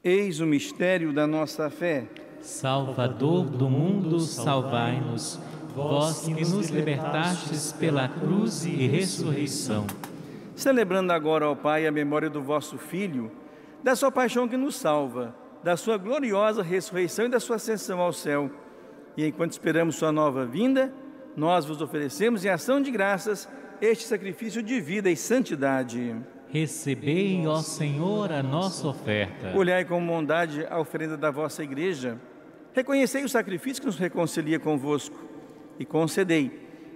Eis 0.08 0.40
o 0.40 0.46
mistério 0.46 1.12
da 1.12 1.26
nossa 1.26 1.68
fé. 1.68 2.06
Salvador 2.40 3.50
do 3.50 3.68
mundo, 3.68 4.20
salvai-nos. 4.20 5.40
Vós 5.76 6.28
que 6.28 6.46
nos 6.46 6.70
libertastes 6.70 7.74
pela 7.74 8.08
cruz 8.08 8.68
e 8.68 8.86
ressurreição. 8.86 9.88
Celebrando 10.56 11.12
agora, 11.12 11.50
ó 11.50 11.56
Pai, 11.56 11.88
a 11.88 11.92
memória 11.92 12.30
do 12.30 12.40
vosso 12.40 12.78
Filho, 12.78 13.32
da 13.84 13.96
sua 13.96 14.12
paixão 14.12 14.48
que 14.48 14.56
nos 14.56 14.76
salva, 14.76 15.36
da 15.64 15.76
sua 15.76 15.98
gloriosa 15.98 16.62
ressurreição 16.62 17.26
e 17.26 17.30
da 17.30 17.40
sua 17.40 17.56
ascensão 17.56 18.00
ao 18.00 18.14
céu. 18.14 18.52
E 19.18 19.26
enquanto 19.26 19.54
esperamos 19.54 19.96
sua 19.96 20.12
nova 20.12 20.46
vinda, 20.46 20.94
nós 21.36 21.66
vos 21.66 21.82
oferecemos 21.82 22.46
em 22.46 22.50
ação 22.50 22.80
de 22.80 22.92
graças 22.92 23.50
este 23.82 24.04
sacrifício 24.04 24.62
de 24.62 24.80
vida 24.80 25.10
e 25.10 25.18
santidade. 25.18 26.16
Recebei, 26.50 27.46
ó 27.48 27.58
Senhor, 27.62 28.32
a 28.32 28.42
nossa 28.42 28.88
oferta. 28.88 29.56
Olhai 29.56 29.84
com 29.84 30.06
bondade 30.06 30.66
a 30.70 30.80
oferenda 30.80 31.18
da 31.18 31.32
vossa 31.32 31.64
igreja. 31.64 32.18
Reconhecei 32.74 33.24
o 33.24 33.30
sacrifício 33.30 33.82
que 33.82 33.88
nos 33.88 33.98
reconcilia 33.98 34.60
convosco 34.60 35.18
e 35.80 35.86
concedei 35.86 36.52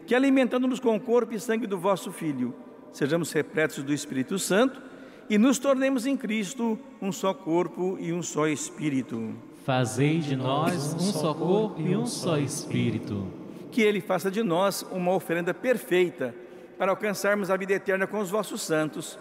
que, 0.05 0.15
alimentando-nos 0.15 0.79
com 0.79 0.95
o 0.95 0.99
corpo 0.99 1.33
e 1.33 1.39
sangue 1.39 1.67
do 1.67 1.77
vosso 1.77 2.11
Filho, 2.11 2.53
sejamos 2.91 3.31
repletos 3.31 3.83
do 3.83 3.93
Espírito 3.93 4.39
Santo 4.39 4.81
e 5.29 5.37
nos 5.37 5.59
tornemos 5.59 6.05
em 6.05 6.17
Cristo 6.17 6.79
um 7.01 7.11
só 7.11 7.33
corpo 7.33 7.97
e 7.99 8.11
um 8.11 8.23
só 8.23 8.47
espírito. 8.47 9.35
Fazei 9.63 10.19
de 10.19 10.35
nós 10.35 10.95
um 10.95 10.99
só 10.99 11.33
corpo 11.33 11.79
e 11.79 11.95
um 11.95 12.05
só 12.05 12.37
espírito. 12.37 13.27
Que 13.71 13.81
Ele 13.81 14.01
faça 14.01 14.31
de 14.31 14.41
nós 14.41 14.83
uma 14.91 15.13
oferenda 15.13 15.53
perfeita 15.53 16.33
para 16.77 16.91
alcançarmos 16.91 17.51
a 17.51 17.57
vida 17.57 17.73
eterna 17.73 18.07
com 18.07 18.19
os 18.19 18.31
vossos 18.31 18.61
santos, 18.61 19.19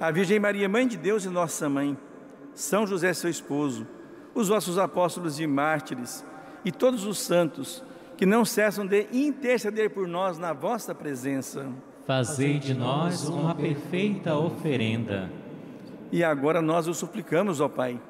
a 0.00 0.10
Virgem 0.10 0.38
Maria, 0.38 0.68
Mãe 0.68 0.86
de 0.86 0.96
Deus 0.96 1.24
e 1.24 1.28
nossa 1.28 1.68
Mãe, 1.68 1.96
São 2.54 2.86
José, 2.86 3.12
seu 3.12 3.28
esposo, 3.28 3.86
os 4.34 4.48
vossos 4.48 4.78
apóstolos 4.78 5.40
e 5.40 5.46
mártires 5.46 6.24
e 6.64 6.70
todos 6.70 7.04
os 7.04 7.18
santos 7.18 7.82
que 8.16 8.24
não 8.24 8.44
cessam 8.44 8.86
de 8.86 9.08
interceder 9.12 9.90
por 9.90 10.06
nós 10.06 10.38
na 10.38 10.52
vossa 10.52 10.94
presença. 10.94 11.68
Fazei 12.06 12.58
de 12.58 12.74
nós 12.74 13.28
uma 13.28 13.54
perfeita 13.54 14.36
oferenda. 14.36 15.30
E 16.10 16.24
agora 16.24 16.62
nós 16.62 16.88
o 16.88 16.94
suplicamos, 16.94 17.60
ó 17.60 17.68
Pai, 17.68 18.00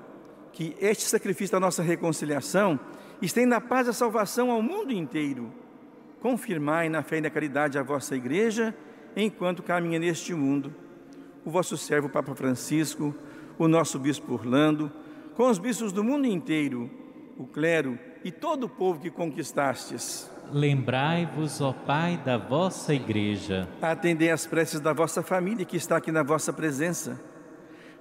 que 0.52 0.76
este 0.80 1.04
sacrifício 1.04 1.52
da 1.52 1.60
nossa 1.60 1.82
reconciliação 1.82 2.78
estenda 3.20 3.56
a 3.56 3.60
paz 3.60 3.86
e 3.86 3.90
a 3.90 3.92
salvação 3.92 4.50
ao 4.50 4.62
mundo 4.62 4.92
inteiro. 4.92 5.52
Confirmai 6.20 6.88
na 6.88 7.02
fé 7.02 7.18
e 7.18 7.20
na 7.20 7.30
caridade 7.30 7.78
a 7.78 7.82
vossa 7.82 8.14
igreja 8.14 8.74
enquanto 9.16 9.62
caminha 9.62 9.98
neste 9.98 10.34
mundo. 10.34 10.72
O 11.48 11.50
vosso 11.50 11.78
servo 11.78 12.10
Papa 12.10 12.34
Francisco, 12.34 13.14
o 13.58 13.66
nosso 13.66 13.98
bispo 13.98 14.34
Orlando, 14.34 14.92
com 15.34 15.48
os 15.48 15.58
bispos 15.58 15.92
do 15.92 16.04
mundo 16.04 16.26
inteiro, 16.26 16.90
o 17.38 17.46
clero 17.46 17.98
e 18.22 18.30
todo 18.30 18.64
o 18.64 18.68
povo 18.68 19.00
que 19.00 19.10
conquistastes. 19.10 20.30
Lembrai-vos, 20.52 21.62
ó 21.62 21.72
Pai, 21.72 22.18
da 22.22 22.36
vossa 22.36 22.92
igreja. 22.92 23.66
Atendei 23.80 24.30
as 24.30 24.44
preces 24.44 24.78
da 24.78 24.92
vossa 24.92 25.22
família 25.22 25.64
que 25.64 25.78
está 25.78 25.96
aqui 25.96 26.12
na 26.12 26.22
vossa 26.22 26.52
presença. 26.52 27.18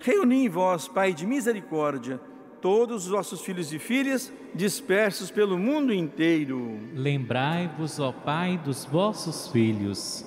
Reuni 0.01 0.43
em 0.43 0.49
vós, 0.49 0.89
Pai 0.89 1.13
de 1.13 1.25
misericórdia, 1.25 2.19
todos 2.59 3.05
os 3.05 3.11
vossos 3.11 3.39
filhos 3.39 3.71
e 3.71 3.79
filhas 3.79 4.29
dispersos 4.53 5.31
pelo 5.31 5.57
mundo 5.57 5.93
inteiro. 5.93 6.81
Lembrai-vos, 6.93 7.97
ó 7.97 8.11
Pai, 8.11 8.57
dos 8.57 8.83
vossos 8.83 9.47
filhos. 9.47 10.25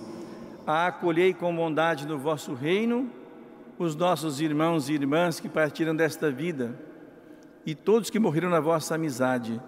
Acolhei 0.71 1.35
com 1.35 1.55
bondade 1.55 2.07
no 2.07 2.19
vosso 2.19 2.55
reino 2.55 3.11
os 3.79 3.97
nossos 3.97 4.41
irmãos 4.41 4.89
e 4.89 4.93
irmãs 4.93 5.41
que 5.41 5.49
partiram 5.49 5.97
desta 5.97 6.31
vida 6.31 6.79
e 7.65 7.75
todos 7.75 8.11
que 8.11 8.19
morreram 8.19 8.51
na 8.51 8.61
vossa 8.61 8.95
amizade, 8.95 9.61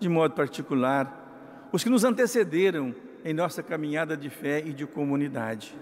de 0.00 0.08
modo 0.08 0.34
particular, 0.34 1.68
os 1.70 1.84
que 1.84 1.90
nos 1.90 2.02
antecederam 2.02 2.94
em 3.24 3.34
nossa 3.34 3.62
caminhada 3.62 4.16
de 4.16 4.30
fé 4.30 4.62
e 4.64 4.72
de 4.72 4.86
comunidade. 4.86 5.76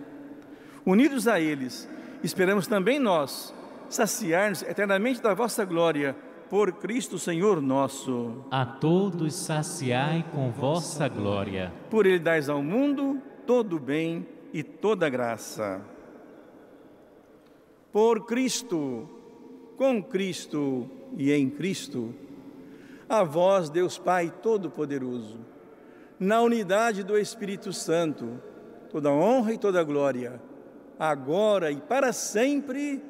Unidos 0.85 1.29
a 1.29 1.41
eles, 1.41 1.89
esperamos 2.22 2.66
também 2.66 2.99
nós 2.99 3.55
saciar-nos 3.89 4.62
eternamente 4.62 5.22
da 5.22 5.33
vossa 5.33 5.64
glória 5.64 6.16
por 6.51 6.72
Cristo 6.72 7.18
Senhor 7.18 7.61
nosso. 7.62 8.45
A 8.51 8.66
todos 8.66 9.35
saciai 9.35 10.24
com 10.33 10.51
vossa 10.51 11.09
glória. 11.09 11.72
Por 11.91 12.05
ele 12.05 12.18
dais 12.18 12.49
ao 12.49 12.62
mundo 12.62 13.20
todo 13.47 13.77
o 13.77 13.81
bem 13.81 14.27
e 14.57 14.63
toda 14.63 15.11
graça. 15.11 15.83
Por 17.93 18.25
Cristo, 18.25 19.07
com 19.77 20.03
Cristo 20.03 20.91
e 21.15 21.31
em 21.31 21.51
Cristo, 21.51 22.15
a 23.07 23.23
vós, 23.23 23.69
Deus 23.69 23.99
Pai 23.99 24.33
Todo-Poderoso, 24.43 25.41
na 26.19 26.41
unidade 26.41 27.03
do 27.03 27.19
Espírito 27.19 27.71
Santo, 27.71 28.41
toda 28.91 29.13
honra 29.13 29.53
e 29.53 29.59
toda 29.59 29.85
glória, 29.85 30.41
agora 30.99 31.71
e 31.71 31.77
para 31.77 32.11
sempre. 32.11 33.03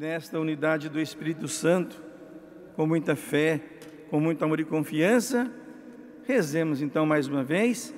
Nesta 0.00 0.40
unidade 0.40 0.88
do 0.88 0.98
Espírito 0.98 1.46
Santo, 1.46 2.02
com 2.74 2.86
muita 2.86 3.14
fé, 3.14 3.60
com 4.08 4.18
muito 4.18 4.42
amor 4.42 4.58
e 4.58 4.64
confiança, 4.64 5.52
rezemos 6.26 6.80
então 6.80 7.04
mais 7.04 7.28
uma 7.28 7.44
vez, 7.44 7.94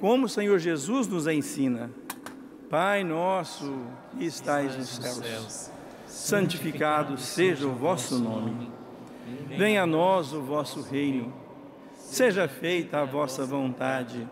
como 0.00 0.26
o 0.26 0.28
Senhor 0.28 0.58
Jesus 0.58 1.06
nos 1.06 1.28
ensina. 1.28 1.88
Pai 2.68 3.04
nosso 3.04 3.86
que 4.10 4.24
estais 4.24 4.76
nos 4.76 4.88
céus, 4.88 5.70
santificado 6.08 7.16
seja 7.16 7.68
o 7.68 7.72
vosso 7.76 8.18
nome. 8.18 8.68
Venha 9.56 9.84
a 9.84 9.86
nós 9.86 10.32
o 10.32 10.42
vosso 10.42 10.82
reino. 10.82 11.32
Seja 11.92 12.48
feita 12.48 13.02
a 13.02 13.04
vossa 13.04 13.46
vontade, 13.46 14.28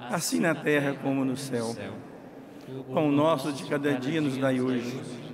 assim 0.00 0.40
na 0.40 0.54
terra 0.54 0.94
como 1.02 1.22
no 1.22 1.36
céu. 1.36 1.76
Pão 2.94 3.12
nosso 3.12 3.52
de 3.52 3.62
cada 3.66 3.92
dia 3.92 4.22
nos 4.22 4.38
dai 4.38 4.58
hoje 4.58 5.25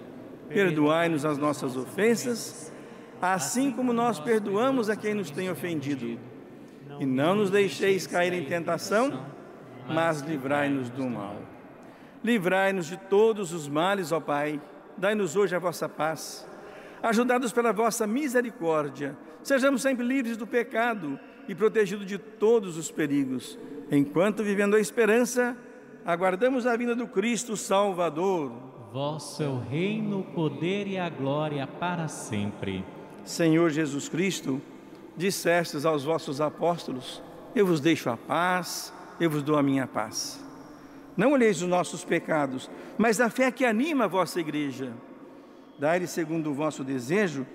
Perdoai-nos 0.52 1.24
as 1.24 1.38
nossas 1.38 1.76
ofensas, 1.76 2.72
assim 3.20 3.70
como 3.70 3.92
nós 3.92 4.20
perdoamos 4.20 4.90
a 4.90 4.96
quem 4.96 5.14
nos 5.14 5.30
tem 5.30 5.50
ofendido. 5.50 6.18
E 7.00 7.06
não 7.06 7.34
nos 7.34 7.50
deixeis 7.50 8.06
cair 8.06 8.32
em 8.32 8.44
tentação, 8.44 9.26
mas 9.88 10.20
livrai-nos 10.20 10.90
do 10.90 11.08
mal. 11.08 11.36
Livrai-nos 12.22 12.86
de 12.86 12.96
todos 12.96 13.52
os 13.52 13.66
males, 13.66 14.12
ó 14.12 14.20
Pai. 14.20 14.60
Dai-nos 14.96 15.36
hoje 15.36 15.56
a 15.56 15.58
vossa 15.58 15.88
paz. 15.88 16.46
Ajudados 17.02 17.52
pela 17.52 17.72
vossa 17.72 18.06
misericórdia, 18.06 19.16
sejamos 19.42 19.82
sempre 19.82 20.06
livres 20.06 20.36
do 20.36 20.46
pecado 20.46 21.18
e 21.48 21.54
protegidos 21.54 22.06
de 22.06 22.18
todos 22.18 22.76
os 22.76 22.90
perigos, 22.90 23.58
enquanto, 23.90 24.44
vivendo 24.44 24.76
a 24.76 24.80
esperança, 24.80 25.56
aguardamos 26.04 26.66
a 26.66 26.76
vinda 26.76 26.94
do 26.94 27.08
Cristo 27.08 27.56
Salvador 27.56 28.71
Vosso 28.92 29.42
é 29.42 29.48
o 29.48 29.58
reino, 29.58 30.20
o 30.20 30.22
poder 30.22 30.86
e 30.86 30.98
a 30.98 31.08
glória 31.08 31.66
para 31.66 32.08
sempre. 32.08 32.84
Senhor 33.24 33.70
Jesus 33.70 34.06
Cristo, 34.06 34.60
dissestes 35.16 35.86
aos 35.86 36.04
vossos 36.04 36.42
apóstolos: 36.42 37.22
Eu 37.54 37.64
vos 37.64 37.80
deixo 37.80 38.10
a 38.10 38.18
paz, 38.18 38.92
eu 39.18 39.30
vos 39.30 39.42
dou 39.42 39.56
a 39.56 39.62
minha 39.62 39.86
paz. 39.86 40.44
Não 41.16 41.32
olheis 41.32 41.62
os 41.62 41.68
nossos 41.68 42.04
pecados, 42.04 42.70
mas 42.98 43.18
a 43.18 43.30
fé 43.30 43.50
que 43.50 43.64
anima 43.64 44.04
a 44.04 44.08
vossa 44.08 44.38
igreja. 44.40 44.92
Dai-lhe, 45.78 46.06
segundo 46.06 46.50
o 46.50 46.54
vosso 46.54 46.84
desejo, 46.84 47.46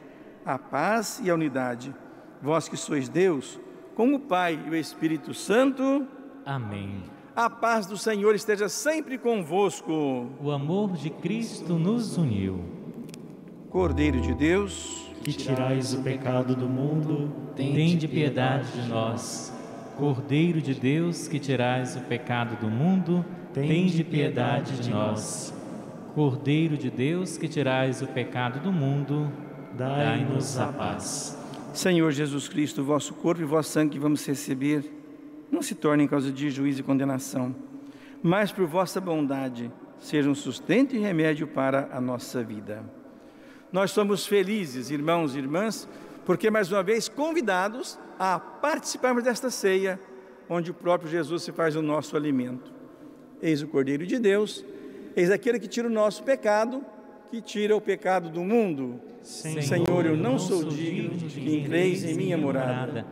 a 0.44 0.58
paz 0.58 1.22
e 1.24 1.30
a 1.30 1.36
unidade. 1.36 1.94
Vós 2.42 2.68
que 2.68 2.76
sois 2.76 3.08
Deus, 3.08 3.60
com 3.94 4.16
o 4.16 4.20
Pai 4.20 4.60
e 4.66 4.72
o 4.72 4.76
Espírito 4.76 5.36
Santo. 5.36 6.08
Amém. 6.44 7.17
A 7.38 7.52
paz 7.52 7.86
do 7.86 7.96
Senhor 7.96 8.34
esteja 8.34 8.68
sempre 8.68 9.16
convosco. 9.16 10.28
O 10.42 10.50
amor 10.50 10.94
de 10.94 11.12
Cristo 11.12 11.76
nos 11.76 12.18
uniu. 12.18 12.66
Cordeiro 13.70 14.20
de 14.20 14.34
Deus, 14.34 15.12
que 15.24 15.32
tirais 15.32 15.94
o 15.94 16.02
pecado 16.02 16.56
do 16.56 16.68
mundo, 16.68 17.32
tende 17.56 18.08
piedade 18.08 18.82
de 18.82 18.90
nós. 18.90 19.54
Cordeiro 20.00 20.60
de 20.60 20.74
Deus, 20.74 21.28
que 21.28 21.38
tirais 21.38 21.96
o 21.96 22.00
pecado 22.00 22.60
do 22.60 22.72
mundo, 22.72 23.24
tende 23.54 24.04
piedade 24.04 24.76
de 24.82 24.90
nós. 24.90 25.54
Cordeiro 26.16 26.76
de 26.76 26.90
Deus, 26.90 27.38
que 27.38 27.48
tirais 27.48 28.02
o 28.02 28.08
pecado 28.08 28.60
do 28.62 28.74
mundo, 28.74 29.32
dai-nos 29.78 30.58
a 30.58 30.70
paz. 30.70 31.38
Senhor 31.72 32.12
Jesus 32.12 32.50
Cristo, 32.50 32.84
vosso 32.84 33.14
corpo 33.14 33.44
e 33.44 33.46
vosso 33.46 33.70
sangue 33.70 33.92
que 33.92 34.00
vamos 34.00 34.26
receber 34.26 34.97
não 35.52 35.62
se 35.62 35.76
tornem 35.76 36.08
causa 36.08 36.32
de 36.32 36.50
juízo 36.50 36.82
e 36.82 36.84
condenação, 36.84 37.56
mas 38.22 38.52
por 38.52 38.66
vossa 38.66 39.00
bondade 39.00 39.72
sejam 40.00 40.36
sustento 40.36 40.96
e 40.96 41.00
remédio 41.00 41.48
para 41.48 41.90
a 41.92 42.02
nossa 42.02 42.44
vida. 42.44 42.84
Nós 43.72 43.92
somos 43.92 44.26
felizes, 44.26 44.92
irmãos 44.92 45.36
e 45.36 45.40
irmãs, 45.40 45.88
porque 46.26 46.50
mais 46.50 46.72
uma 46.72 46.84
vez 46.84 47.10
convidados 47.10 48.00
a 48.20 48.40
participarmos 48.40 49.24
desta 49.24 49.50
ceia, 49.50 50.00
onde 50.50 50.72
o 50.72 50.74
próprio 50.74 51.10
Jesus 51.10 51.44
se 51.44 51.52
faz 51.52 51.76
o 51.76 51.82
nosso 51.82 52.16
alimento. 52.16 52.72
Eis 53.42 53.62
o 53.62 53.68
Cordeiro 53.68 54.06
de 54.06 54.18
Deus, 54.20 54.66
eis 55.16 55.30
aquele 55.30 55.60
que 55.60 55.68
tira 55.68 55.88
o 55.88 55.92
nosso 55.92 56.24
pecado, 56.24 56.84
que 57.30 57.42
tira 57.42 57.76
o 57.76 57.82
pecado 57.82 58.30
do 58.30 58.42
mundo. 58.42 59.00
Senhor, 59.22 59.62
Senhor 59.62 60.06
eu 60.06 60.16
não 60.16 60.40
sou 60.40 60.64
digno 60.64 61.16
de 61.16 61.26
que 61.28 61.58
entreis 61.58 62.04
em 62.04 62.14
minha 62.16 62.38
morada 62.38 63.06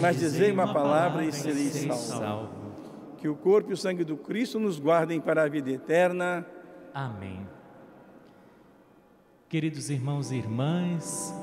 mas 0.00 0.18
dizei 0.18 0.52
uma 0.52 0.72
palavra 0.72 1.24
e 1.24 1.32
sereis 1.32 1.72
salvo. 1.94 2.48
Que 3.16 3.28
o 3.28 3.34
corpo 3.34 3.70
e 3.70 3.74
o 3.74 3.76
sangue 3.76 4.04
do 4.04 4.16
Cristo 4.16 4.58
nos 4.58 4.78
guardem 4.78 5.20
para 5.20 5.42
a 5.42 5.48
vida 5.48 5.70
eterna. 5.70 6.46
Amém. 6.94 7.46
Queridos 9.48 9.90
irmãos 9.90 10.30
e 10.30 10.36
irmãs, 10.36 11.34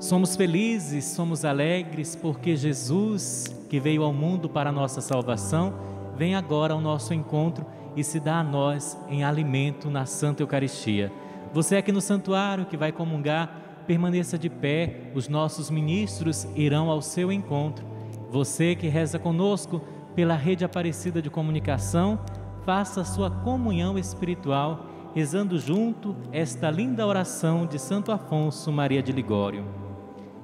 Somos 0.00 0.36
felizes, 0.36 1.04
somos 1.06 1.44
alegres, 1.44 2.14
porque 2.14 2.54
Jesus, 2.54 3.46
que 3.68 3.80
veio 3.80 4.04
ao 4.04 4.12
mundo 4.12 4.48
para 4.48 4.70
a 4.70 4.72
nossa 4.72 5.00
salvação, 5.00 5.74
vem 6.16 6.36
agora 6.36 6.72
ao 6.72 6.80
nosso 6.80 7.12
encontro 7.12 7.66
e 7.96 8.04
se 8.04 8.20
dá 8.20 8.38
a 8.38 8.44
nós 8.44 8.96
em 9.08 9.24
alimento 9.24 9.90
na 9.90 10.06
Santa 10.06 10.40
Eucaristia. 10.40 11.10
Você 11.52 11.74
aqui 11.74 11.90
no 11.90 12.00
santuário 12.00 12.66
que 12.66 12.76
vai 12.76 12.92
comungar, 12.92 13.67
permaneça 13.88 14.38
de 14.38 14.50
pé, 14.50 15.10
os 15.14 15.30
nossos 15.30 15.70
ministros 15.70 16.46
irão 16.54 16.90
ao 16.90 17.00
seu 17.00 17.32
encontro. 17.32 17.86
Você 18.30 18.74
que 18.74 18.86
reza 18.86 19.18
conosco 19.18 19.80
pela 20.14 20.34
rede 20.34 20.62
Aparecida 20.62 21.22
de 21.22 21.30
Comunicação, 21.30 22.20
faça 22.66 23.00
a 23.00 23.04
sua 23.04 23.30
comunhão 23.30 23.98
espiritual, 23.98 24.84
rezando 25.14 25.58
junto 25.58 26.14
esta 26.30 26.70
linda 26.70 27.06
oração 27.06 27.64
de 27.64 27.78
Santo 27.78 28.12
Afonso 28.12 28.70
Maria 28.70 29.02
de 29.02 29.10
Ligório. 29.10 29.64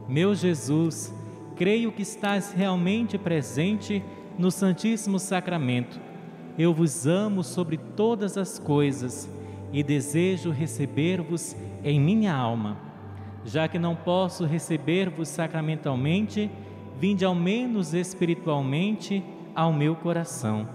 Meu 0.09 0.35
Jesus, 0.35 1.13
creio 1.55 1.93
que 1.93 2.01
estás 2.01 2.51
realmente 2.51 3.19
presente 3.19 4.03
no 4.39 4.51
Santíssimo 4.51 5.19
Sacramento. 5.19 6.01
Eu 6.57 6.73
vos 6.73 7.07
amo 7.07 7.45
sobre 7.45 7.77
todas 7.77 8.39
as 8.39 8.59
coisas 8.59 9.29
e 9.71 9.83
desejo 9.83 10.51
receber-vos 10.51 11.55
em 11.85 12.01
minha 12.01 12.35
alma. 12.35 12.94
Já 13.45 13.69
que 13.69 13.79
não 13.79 13.95
posso 13.95 14.45
receber-vos 14.45 15.29
sacramentalmente, 15.29 16.51
vinde 16.99 17.25
ao 17.25 17.35
menos 17.35 17.93
espiritualmente 17.93 19.23
ao 19.55 19.73
meu 19.73 19.95
coração. 19.95 20.69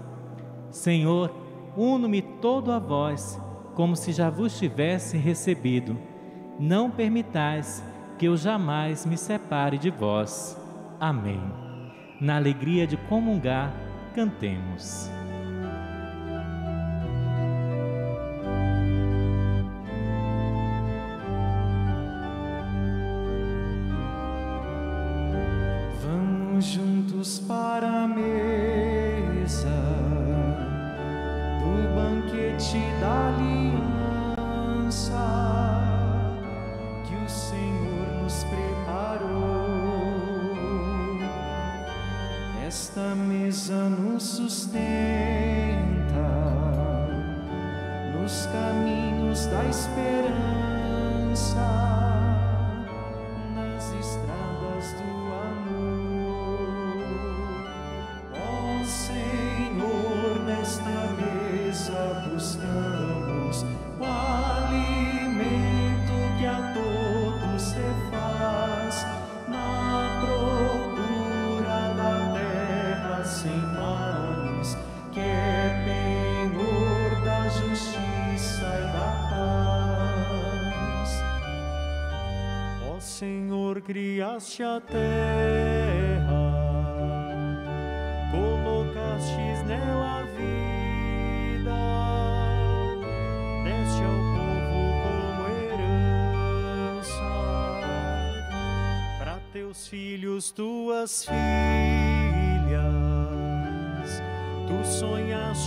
Senhor, 0.70 1.34
uno-me 1.76 2.22
todo 2.22 2.70
a 2.70 2.78
vós, 2.78 3.40
como 3.74 3.96
se 3.96 4.12
já 4.12 4.30
vos 4.30 4.58
tivesse 4.58 5.16
recebido. 5.16 5.98
Não 6.58 6.90
permitais 6.90 7.82
que 8.18 8.26
eu 8.26 8.36
jamais 8.36 9.04
me 9.06 9.16
separe 9.16 9.78
de 9.78 9.90
vós. 9.90 10.56
Amém. 11.00 11.40
Na 12.20 12.36
alegria 12.36 12.86
de 12.86 12.96
comungar, 12.96 13.72
cantemos. 14.14 15.10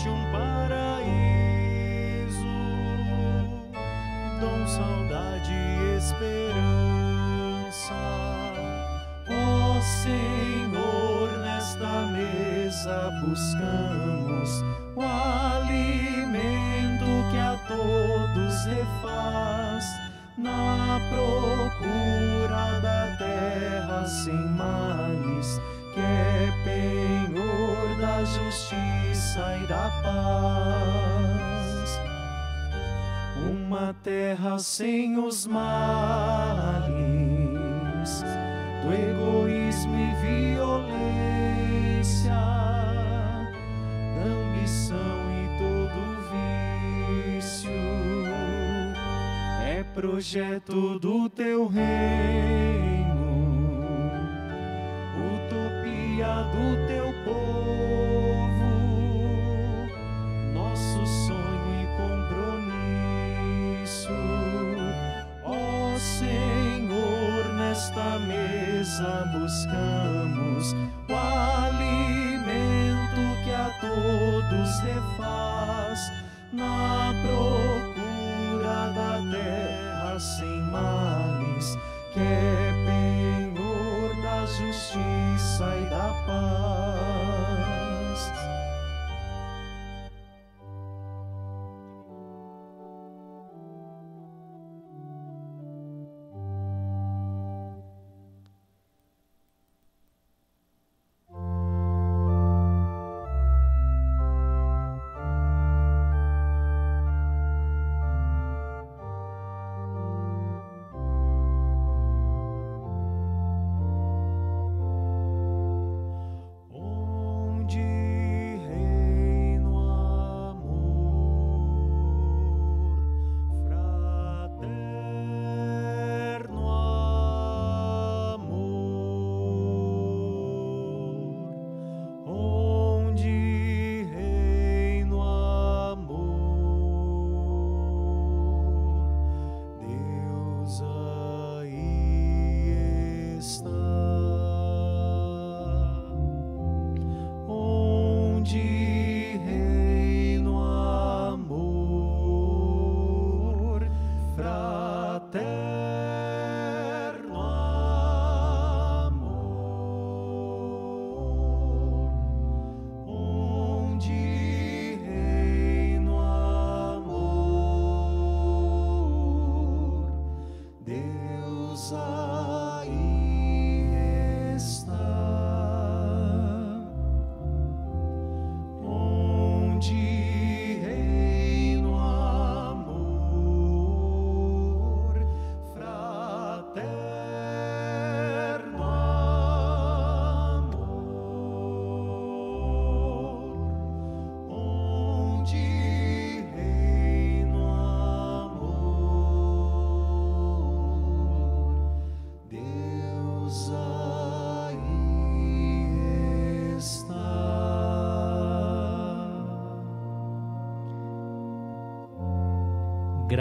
Sonhaste 0.04 0.10
um 0.10 0.32
paraíso, 0.32 1.24
dom, 4.40 4.68
saudade 4.68 5.52
e 5.52 5.98
esperança. 5.98 7.94
Ó 9.30 9.82
Senhor, 9.82 11.32
nesta 11.40 12.08
mesa 12.08 13.12
buscamos 13.26 14.64
terra 34.04 34.60
sem 34.60 35.18
os 35.18 35.48
males 35.48 36.94
do 38.84 38.92
egoísmo 38.94 39.96
e 39.98 40.14
violência, 40.56 41.54
da 44.18 44.26
ambição 44.26 45.22
e 45.32 45.48
todo 45.58 46.00
vício. 47.40 47.72
É 49.66 49.84
projeto 49.96 51.00
do 51.00 51.30
teu 51.30 51.66
reino, 51.68 52.93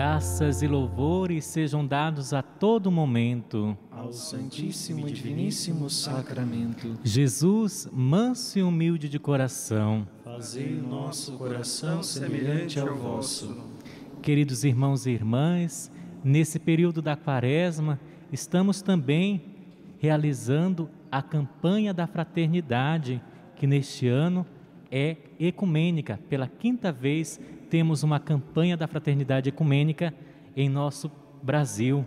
Graças 0.04 0.62
e 0.62 0.66
louvores 0.66 1.44
sejam 1.44 1.86
dados 1.86 2.34
a 2.34 2.42
todo 2.42 2.90
momento 2.90 3.78
ao 3.88 4.12
Santíssimo 4.12 5.08
e 5.08 5.12
Diviníssimo 5.12 5.88
Sacramento. 5.88 6.98
Jesus, 7.04 7.88
manso 7.92 8.58
e 8.58 8.64
humilde 8.64 9.08
de 9.08 9.20
coração, 9.20 10.04
fazei 10.24 10.76
o 10.76 10.82
nosso 10.82 11.38
coração 11.38 12.02
semelhante 12.02 12.80
ao 12.80 12.96
vosso. 12.96 13.56
Queridos 14.20 14.64
irmãos 14.64 15.06
e 15.06 15.12
irmãs, 15.12 15.88
nesse 16.24 16.58
período 16.58 17.00
da 17.00 17.14
Quaresma, 17.14 18.00
estamos 18.32 18.82
também 18.82 19.40
realizando 20.00 20.90
a 21.12 21.22
campanha 21.22 21.94
da 21.94 22.08
fraternidade, 22.08 23.22
que 23.54 23.68
neste 23.68 24.08
ano 24.08 24.44
é 24.92 25.16
ecumênica. 25.40 26.20
Pela 26.28 26.46
quinta 26.46 26.92
vez 26.92 27.40
temos 27.70 28.02
uma 28.02 28.20
campanha 28.20 28.76
da 28.76 28.86
fraternidade 28.86 29.48
ecumênica 29.48 30.14
em 30.54 30.68
nosso 30.68 31.10
Brasil. 31.42 32.04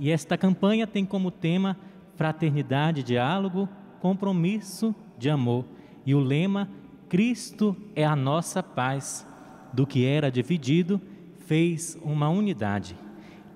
E 0.00 0.10
esta 0.10 0.38
campanha 0.38 0.86
tem 0.86 1.04
como 1.04 1.30
tema 1.30 1.76
fraternidade, 2.16 3.02
diálogo, 3.02 3.68
compromisso 4.00 4.94
de 5.18 5.28
amor. 5.28 5.66
E 6.06 6.14
o 6.14 6.20
lema 6.20 6.68
Cristo 7.10 7.76
é 7.94 8.04
a 8.04 8.16
nossa 8.16 8.62
paz. 8.62 9.26
Do 9.70 9.86
que 9.86 10.04
era 10.04 10.30
dividido, 10.30 11.00
fez 11.46 11.98
uma 12.02 12.28
unidade. 12.28 12.96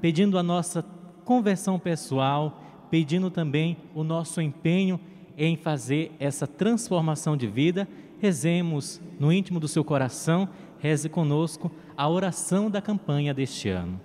Pedindo 0.01 0.39
a 0.39 0.43
nossa 0.43 0.83
conversão 1.25 1.79
pessoal, 1.79 2.63
pedindo 2.91 3.31
também 3.31 3.77
o 3.95 4.05
nosso 4.05 4.41
empenho 4.41 5.01
em 5.37 5.57
fazer 5.57 6.13
essa 6.19 6.47
transformação 6.47 7.37
de 7.37 7.47
vida, 7.47 7.87
rezemos 8.19 9.01
no 9.19 9.33
íntimo 9.33 9.61
do 9.61 9.69
seu 9.69 9.85
coração 9.85 10.49
reze 10.79 11.09
conosco 11.09 11.71
a 11.97 12.09
oração 12.09 12.71
da 12.71 12.81
campanha 12.81 13.33
deste 13.33 13.69
ano. 13.69 14.01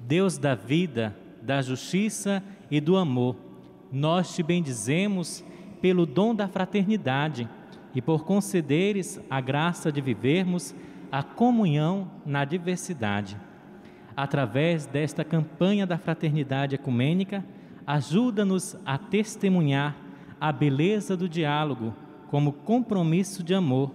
Deus 0.00 0.38
da 0.38 0.54
vida, 0.54 1.16
da 1.42 1.60
justiça 1.60 2.42
e 2.70 2.80
do 2.80 2.96
amor, 2.96 3.36
nós 3.92 4.34
te 4.34 4.42
bendizemos 4.42 5.44
pelo 5.80 6.06
dom 6.06 6.34
da 6.34 6.48
fraternidade 6.48 7.48
e 7.94 8.02
por 8.02 8.24
concederes 8.24 9.20
a 9.30 9.40
graça 9.40 9.90
de 9.90 10.00
vivermos 10.00 10.74
a 11.10 11.22
comunhão 11.22 12.10
na 12.24 12.44
diversidade. 12.44 13.36
Através 14.16 14.86
desta 14.86 15.24
campanha 15.24 15.86
da 15.86 15.96
fraternidade 15.96 16.74
ecumênica, 16.74 17.44
ajuda-nos 17.86 18.76
a 18.84 18.98
testemunhar 18.98 19.96
a 20.40 20.52
beleza 20.52 21.16
do 21.16 21.28
diálogo 21.28 21.94
como 22.28 22.52
compromisso 22.52 23.42
de 23.42 23.54
amor 23.54 23.90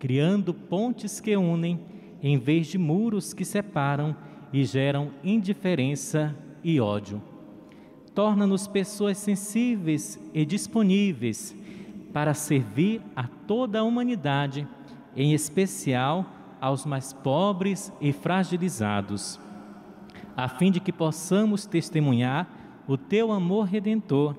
criando 0.00 0.54
pontes 0.54 1.20
que 1.20 1.36
unem, 1.36 1.78
em 2.22 2.38
vez 2.38 2.66
de 2.66 2.78
muros 2.78 3.34
que 3.34 3.44
separam 3.44 4.16
e 4.50 4.64
geram 4.64 5.10
indiferença 5.22 6.34
e 6.64 6.80
ódio. 6.80 7.22
Torna-nos 8.14 8.66
pessoas 8.66 9.18
sensíveis 9.18 10.18
e 10.34 10.44
disponíveis 10.44 11.54
para 12.14 12.32
servir 12.32 13.02
a 13.14 13.24
toda 13.46 13.80
a 13.80 13.84
humanidade, 13.84 14.66
em 15.14 15.34
especial 15.34 16.24
aos 16.60 16.86
mais 16.86 17.12
pobres 17.12 17.92
e 18.00 18.10
fragilizados, 18.12 19.38
a 20.36 20.48
fim 20.48 20.70
de 20.70 20.80
que 20.80 20.92
possamos 20.92 21.66
testemunhar 21.66 22.48
o 22.88 22.96
teu 22.96 23.30
amor 23.30 23.66
redentor 23.66 24.34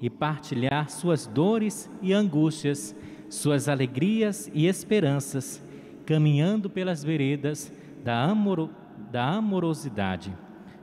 e 0.00 0.10
partilhar 0.10 0.90
suas 0.90 1.26
dores 1.26 1.90
e 2.02 2.12
angústias 2.12 2.94
suas 3.28 3.68
alegrias 3.68 4.50
e 4.54 4.66
esperanças, 4.66 5.62
caminhando 6.04 6.70
pelas 6.70 7.02
veredas 7.02 7.72
da, 8.04 8.24
amor, 8.24 8.70
da 9.10 9.28
amorosidade. 9.28 10.36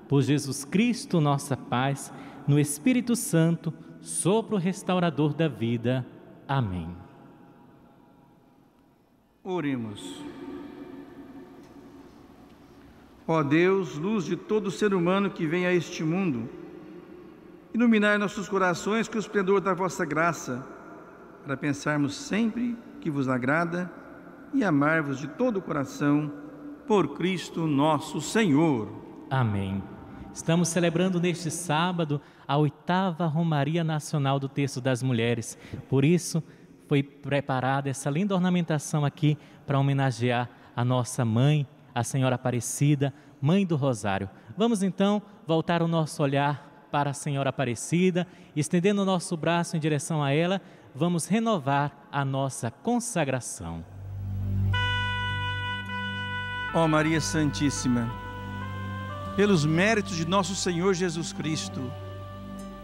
Por 0.08 0.22
Jesus 0.22 0.66
Cristo, 0.66 1.22
nossa 1.22 1.56
paz, 1.56 2.12
no 2.48 2.60
Espírito 2.60 3.16
Santo, 3.16 3.74
sopro 4.02 4.58
restaurador 4.58 5.34
da 5.34 5.48
vida. 5.48 6.06
Amém. 6.48 6.90
Oremos. 9.44 10.22
Ó 13.26 13.42
Deus, 13.42 13.98
luz 13.98 14.26
de 14.26 14.36
todo 14.36 14.70
ser 14.70 14.94
humano 14.94 15.30
que 15.30 15.48
vem 15.48 15.66
a 15.66 15.74
este 15.74 16.04
mundo, 16.04 16.50
iluminai 17.74 18.20
nossos 18.20 18.48
corações 18.48 19.08
com 19.08 19.16
o 19.16 19.20
esplendor 19.20 19.60
da 19.60 19.74
vossa 19.74 20.06
graça 20.06 20.64
para 21.44 21.58
pensarmos 21.58 22.16
sempre 22.16 22.78
que 23.02 23.10
vos 23.10 23.28
agrada 23.28 23.92
e 24.54 24.64
amar-vos 24.64 25.18
de 25.18 25.28
todo 25.28 25.58
o 25.58 25.62
coração, 25.62 26.32
por 26.86 27.16
Cristo 27.16 27.66
nosso 27.66 28.22
Senhor. 28.22 28.90
Amém. 29.30 29.82
Estamos 30.32 30.70
celebrando 30.70 31.20
neste 31.20 31.50
sábado 31.50 32.22
a 32.48 32.58
oitava 32.58 33.26
Romaria 33.26 33.84
Nacional 33.84 34.40
do 34.40 34.48
Texto 34.48 34.80
das 34.80 35.02
Mulheres. 35.02 35.58
Por 35.90 36.06
isso, 36.06 36.44
foi 36.88 37.02
preparada 37.02 37.90
essa 37.90 38.10
linda 38.10 38.36
ornamentação 38.36 39.04
aqui 39.04 39.38
para 39.66 39.80
homenagear 39.80 40.50
a 40.76 40.86
nossa 40.86 41.26
mãe, 41.26 41.68
a 41.96 42.04
Senhora 42.04 42.36
Aparecida, 42.36 43.14
mãe 43.42 43.66
do 43.66 43.76
Rosário. 43.76 44.30
Vamos 44.56 44.84
então 44.84 45.22
voltar 45.48 45.82
o 45.82 45.88
nosso 45.88 46.22
olhar 46.22 46.73
para 46.94 47.10
a 47.10 47.14
Senhora 47.14 47.50
Aparecida, 47.50 48.28
estendendo 48.56 49.02
o 49.02 49.06
nosso 49.06 49.36
braço 49.36 49.76
em 49.76 49.80
direção 49.80 50.24
a 50.24 50.32
ela, 50.32 50.62
vamos 50.94 51.26
renovar 51.26 52.08
a 52.12 52.24
nossa 52.24 52.70
consagração. 52.70 53.84
Ó 56.72 56.88
Maria 56.88 57.20
Santíssima, 57.20 58.14
pelos 59.36 59.66
méritos 59.66 60.16
de 60.16 60.28
nosso 60.28 60.54
Senhor 60.54 60.94
Jesus 60.94 61.34
Cristo, 61.34 61.82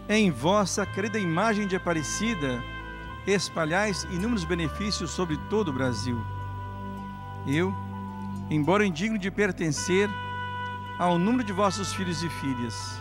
em 0.09 0.31
vossa 0.31 0.87
querida 0.87 1.19
imagem 1.19 1.67
de 1.67 1.75
Aparecida, 1.75 2.63
espalhais 3.27 4.05
inúmeros 4.05 4.43
benefícios 4.43 5.11
sobre 5.11 5.37
todo 5.51 5.67
o 5.67 5.73
Brasil. 5.73 6.19
Eu, 7.45 7.71
embora 8.49 8.87
indigno 8.87 9.19
de 9.19 9.29
pertencer 9.29 10.09
ao 10.97 11.19
número 11.19 11.43
de 11.43 11.53
vossos 11.53 11.93
filhos 11.93 12.23
e 12.23 12.29
filhas, 12.29 12.99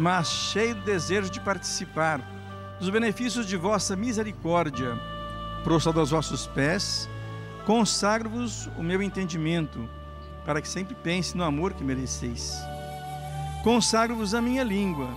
mas 0.00 0.28
cheio 0.28 0.74
de 0.74 0.80
desejo 0.80 1.28
de 1.28 1.38
participar 1.38 2.22
dos 2.78 2.88
benefícios 2.88 3.44
de 3.44 3.54
vossa 3.54 3.94
misericórdia. 3.94 4.98
Prostrado 5.62 6.00
aos 6.00 6.10
vossos 6.10 6.46
pés, 6.46 7.06
consagro-vos 7.66 8.70
o 8.78 8.82
meu 8.82 9.02
entendimento, 9.02 9.86
para 10.46 10.62
que 10.62 10.68
sempre 10.68 10.94
pense 10.94 11.36
no 11.36 11.44
amor 11.44 11.74
que 11.74 11.84
mereceis. 11.84 12.56
Consagro-vos 13.62 14.34
a 14.34 14.40
minha 14.40 14.64
língua, 14.64 15.14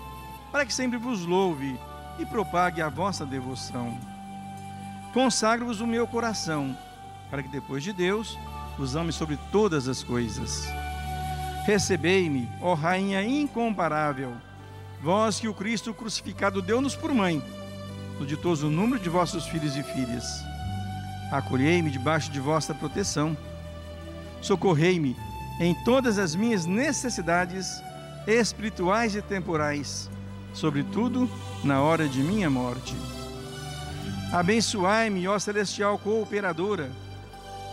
para 0.52 0.66
que 0.66 0.74
sempre 0.74 0.98
vos 0.98 1.26
louve 1.26 1.80
e 2.20 2.26
propague 2.26 2.82
a 2.82 2.90
vossa 2.90 3.26
devoção. 3.26 3.98
Consagro-vos 5.14 5.80
o 5.80 5.88
meu 5.88 6.06
coração, 6.06 6.78
para 7.32 7.42
que 7.42 7.48
depois 7.48 7.84
de 7.84 7.94
Deus 7.94 8.38
vos 8.78 8.98
ame 8.98 9.14
sobre 9.14 9.38
todas 9.50 9.88
as 9.88 10.04
coisas. 10.04 10.68
Recebei-me, 11.66 12.52
ó 12.62 12.74
Rainha 12.74 13.24
incomparável, 13.24 14.36
vós 15.04 15.38
que 15.38 15.50
o 15.50 15.54
Cristo 15.54 15.94
crucificado 15.94 16.62
deu-nos 16.62 16.96
por 16.96 17.14
mãe, 17.14 17.44
no 18.18 18.26
ditoso 18.26 18.70
número 18.70 18.98
de 18.98 19.10
vossos 19.10 19.46
filhos 19.46 19.76
e 19.76 19.84
filhas. 19.84 20.24
Acolhei-me 21.30 21.92
debaixo 21.92 22.32
de 22.32 22.40
vossa 22.40 22.74
proteção. 22.74 23.36
Socorrei-me 24.42 25.14
em 25.60 25.76
todas 25.84 26.18
as 26.18 26.34
minhas 26.36 26.66
necessidades 26.66 27.84
espirituais 28.26 29.14
e 29.14 29.22
temporais, 29.22 30.10
sobretudo 30.54 31.30
na 31.66 31.82
hora 31.82 32.08
de 32.08 32.24
minha 32.24 32.50
morte. 32.50 32.96
Abençoai-me, 34.32 35.28
ó 35.28 35.38
celestial 35.38 36.00
cooperadora, 36.00 36.90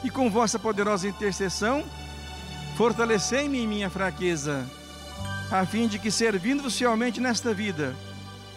e 0.03 0.11
com 0.11 0.28
vossa 0.28 0.59
poderosa 0.59 1.07
intercessão, 1.07 1.85
fortalecei-me 2.76 3.61
em 3.61 3.68
minha 3.68 3.89
fraqueza 3.89 4.68
a 5.51 5.66
fim 5.66 5.88
de 5.88 5.98
que, 5.98 6.11
servindo-vos 6.11 6.78
fielmente 6.78 7.20
nesta 7.20 7.53
vida, 7.53 7.94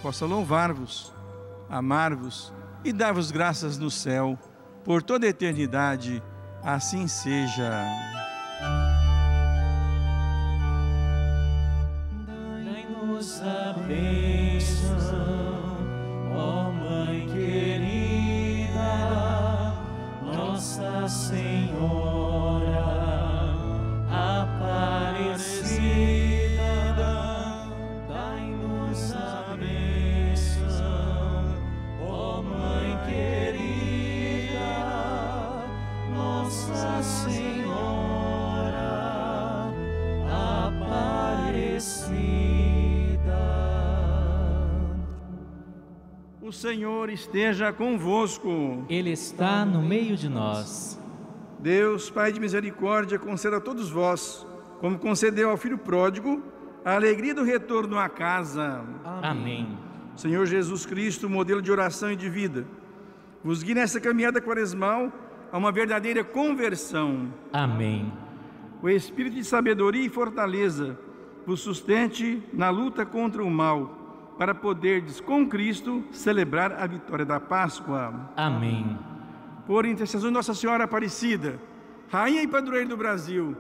possa 0.02 0.26
louvar-vos, 0.26 1.12
amar-vos 1.70 2.54
e 2.84 2.94
dar-vos 2.94 3.32
graças 3.32 3.78
no 3.78 3.89
céu 3.89 4.38
por 4.84 5.02
toda 5.02 5.26
a 5.26 5.30
eternidade. 5.30 6.22
Assim 6.62 7.08
seja. 7.08 8.23
Senhor 46.64 47.09
esteja 47.09 47.74
convosco. 47.74 48.86
Ele 48.88 49.11
está 49.11 49.66
no 49.66 49.82
meio 49.82 50.16
de 50.16 50.30
nós. 50.30 50.97
Deus, 51.59 52.09
Pai 52.09 52.32
de 52.32 52.39
misericórdia, 52.39 53.20
conceda 53.20 53.57
a 53.57 53.59
todos 53.59 53.91
vós, 53.91 54.47
como 54.80 54.97
concedeu 54.97 55.49
ao 55.49 55.57
filho 55.57 55.78
pródigo, 55.78 56.41
a 56.86 56.95
alegria 56.95 57.36
do 57.36 57.43
retorno 57.43 57.99
à 57.99 58.07
casa. 58.07 58.82
Amém. 59.22 59.78
Senhor 60.16 60.45
Jesus 60.45 60.86
Cristo, 60.86 61.30
modelo 61.30 61.61
de 61.61 61.70
oração 61.70 62.09
e 62.09 62.16
de 62.16 62.30
vida, 62.30 62.66
vos 63.43 63.61
guie 63.61 63.76
nessa 63.76 63.99
caminhada 63.99 64.39
quaresmal 64.39 65.11
a 65.51 65.57
uma 65.57 65.70
verdadeira 65.70 66.24
conversão. 66.24 67.34
Amém. 67.51 68.09
O 68.82 68.88
espírito 68.88 69.36
de 69.36 69.43
sabedoria 69.43 70.05
e 70.05 70.09
fortaleza 70.09 70.97
vos 71.45 71.59
sustente 71.59 72.41
na 72.53 72.70
luta 72.70 73.05
contra 73.05 73.43
o 73.43 73.51
mal 73.51 74.03
para 74.38 74.54
poderdes 74.54 75.20
com 75.20 75.48
Cristo 75.48 76.04
celebrar 76.12 76.74
a 76.74 76.88
vitória 76.88 77.26
da 77.26 77.40
Páscoa. 77.40 78.32
Amém. 78.36 78.98
Por 79.66 79.86
intercessão 79.86 80.30
de 80.30 80.34
Nossa 80.34 80.54
Senhora 80.54 80.84
Aparecida, 80.84 81.60
Rainha 82.10 82.44
e 82.44 82.48
Padroeira 82.48 82.90
do 82.90 82.98
Brasil, 82.98 83.56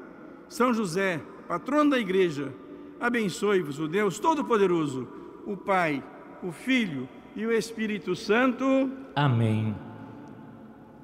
São 0.49 0.73
José, 0.73 1.21
patrono 1.47 1.91
da 1.91 1.99
Igreja, 1.99 2.53
abençoe-vos 2.99 3.79
o 3.79 3.87
Deus 3.87 4.19
Todo-Poderoso, 4.19 5.07
o 5.45 5.55
Pai, 5.55 6.03
o 6.41 6.51
Filho 6.51 7.07
e 7.35 7.45
o 7.45 7.51
Espírito 7.51 8.15
Santo. 8.15 8.91
Amém. 9.15 9.75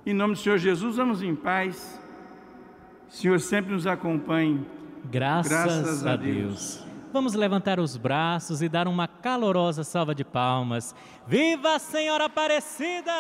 Em 0.06 0.14
nome 0.14 0.34
do 0.34 0.40
Senhor 0.40 0.58
Jesus, 0.58 0.98
vamos 0.98 1.22
em 1.22 1.36
paz. 1.36 2.00
O 3.08 3.12
Senhor 3.12 3.40
sempre 3.40 3.72
nos 3.72 3.88
acompanhe. 3.88 4.66
Graças, 5.06 5.52
Graças 5.52 6.06
a 6.06 6.14
a 6.14 6.16
Deus. 6.16 6.89
Vamos 7.12 7.34
levantar 7.34 7.80
os 7.80 7.98
braços 7.98 8.62
e 8.62 8.70
dar 8.70 8.88
uma 8.88 9.08
calorosa 9.08 9.84
salva 9.84 10.14
de 10.14 10.24
palmas. 10.24 10.94
Viva 11.26 11.76
a 11.76 11.80
Senhora 11.80 12.26
Aparecida! 12.26 13.12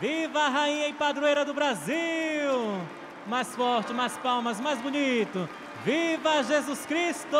Viva 0.00 0.42
a 0.42 0.48
Rainha 0.48 0.88
e 0.88 0.92
Padroeira 0.92 1.44
do 1.44 1.52
Brasil! 1.52 2.78
Mais 3.26 3.56
forte, 3.56 3.92
mais 3.92 4.16
palmas, 4.18 4.60
mais 4.60 4.80
bonito. 4.80 5.48
Viva 5.84 6.44
Jesus 6.44 6.86
Cristo! 6.86 7.36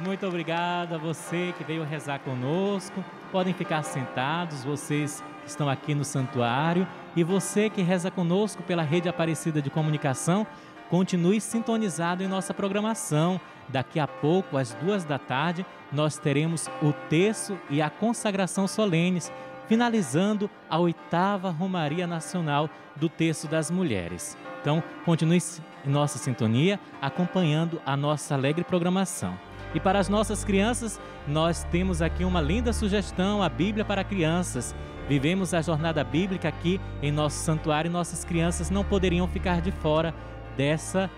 Muito 0.00 0.26
obrigado 0.26 0.94
a 0.94 0.98
você 0.98 1.54
que 1.56 1.64
veio 1.64 1.82
rezar 1.82 2.20
conosco. 2.20 3.02
Podem 3.32 3.54
ficar 3.54 3.82
sentados, 3.82 4.62
vocês 4.62 5.24
que 5.42 5.48
estão 5.48 5.68
aqui 5.68 5.94
no 5.94 6.04
santuário. 6.04 6.86
E 7.16 7.24
você 7.24 7.70
que 7.70 7.80
reza 7.80 8.10
conosco 8.10 8.62
pela 8.62 8.82
rede 8.82 9.08
Aparecida 9.08 9.62
de 9.62 9.70
Comunicação, 9.70 10.46
continue 10.90 11.40
sintonizado 11.40 12.22
em 12.22 12.28
nossa 12.28 12.54
programação. 12.54 13.40
Daqui 13.68 13.98
a 13.98 14.06
pouco, 14.06 14.56
às 14.56 14.74
duas 14.74 15.04
da 15.04 15.18
tarde, 15.18 15.66
nós 15.92 16.18
teremos 16.18 16.68
o 16.82 16.92
terço 17.08 17.58
e 17.68 17.82
a 17.82 17.90
consagração 17.90 18.68
solenes, 18.68 19.32
finalizando 19.66 20.48
a 20.70 20.78
oitava 20.78 21.50
Romaria 21.50 22.06
Nacional 22.06 22.70
do 22.94 23.08
Terço 23.08 23.48
das 23.48 23.70
Mulheres. 23.70 24.36
Então, 24.60 24.82
continue 25.04 25.42
em 25.84 25.90
nossa 25.90 26.18
sintonia, 26.18 26.78
acompanhando 27.00 27.80
a 27.84 27.96
nossa 27.96 28.34
alegre 28.34 28.64
programação. 28.64 29.38
E 29.74 29.80
para 29.80 29.98
as 29.98 30.08
nossas 30.08 30.44
crianças, 30.44 31.00
nós 31.26 31.64
temos 31.64 32.00
aqui 32.00 32.24
uma 32.24 32.40
linda 32.40 32.72
sugestão, 32.72 33.42
a 33.42 33.48
Bíblia 33.48 33.84
para 33.84 34.04
crianças. 34.04 34.74
Vivemos 35.08 35.54
a 35.54 35.60
jornada 35.60 36.02
bíblica 36.02 36.48
aqui 36.48 36.80
em 37.02 37.12
nosso 37.12 37.38
santuário 37.38 37.88
e 37.88 37.92
nossas 37.92 38.24
crianças 38.24 38.70
não 38.70 38.82
poderiam 38.82 39.28
ficar 39.28 39.60
de 39.60 39.70
fora 39.70 40.14
dessa 40.56 41.10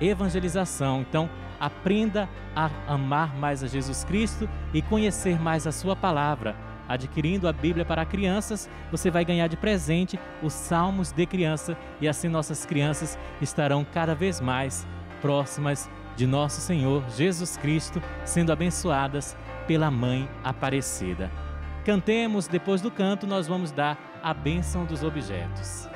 evangelização. 0.00 1.02
Então, 1.02 1.28
aprenda 1.58 2.28
a 2.56 2.70
amar 2.88 3.36
mais 3.36 3.62
a 3.62 3.66
Jesus 3.66 4.02
Cristo 4.04 4.48
e 4.72 4.80
conhecer 4.80 5.40
mais 5.40 5.66
a 5.66 5.72
Sua 5.72 5.94
palavra. 5.94 6.56
Adquirindo 6.88 7.46
a 7.46 7.52
Bíblia 7.52 7.84
para 7.84 8.04
crianças, 8.04 8.68
você 8.90 9.10
vai 9.10 9.24
ganhar 9.24 9.46
de 9.46 9.56
presente 9.56 10.18
os 10.42 10.52
Salmos 10.52 11.12
de 11.12 11.24
criança 11.24 11.76
e 12.00 12.08
assim 12.08 12.28
nossas 12.28 12.66
crianças 12.66 13.16
estarão 13.40 13.84
cada 13.84 14.14
vez 14.14 14.40
mais 14.40 14.86
próximas 15.20 15.88
de 16.16 16.26
nosso 16.26 16.60
Senhor 16.60 17.04
Jesus 17.10 17.56
Cristo, 17.56 18.02
sendo 18.24 18.52
abençoadas 18.52 19.36
pela 19.66 19.90
Mãe 19.90 20.28
Aparecida. 20.42 21.30
Cantemos, 21.84 22.48
depois 22.48 22.80
do 22.80 22.90
canto, 22.90 23.26
nós 23.26 23.46
vamos 23.46 23.70
dar 23.70 24.20
a 24.22 24.34
bênção 24.34 24.84
dos 24.84 25.02
objetos. 25.02 25.89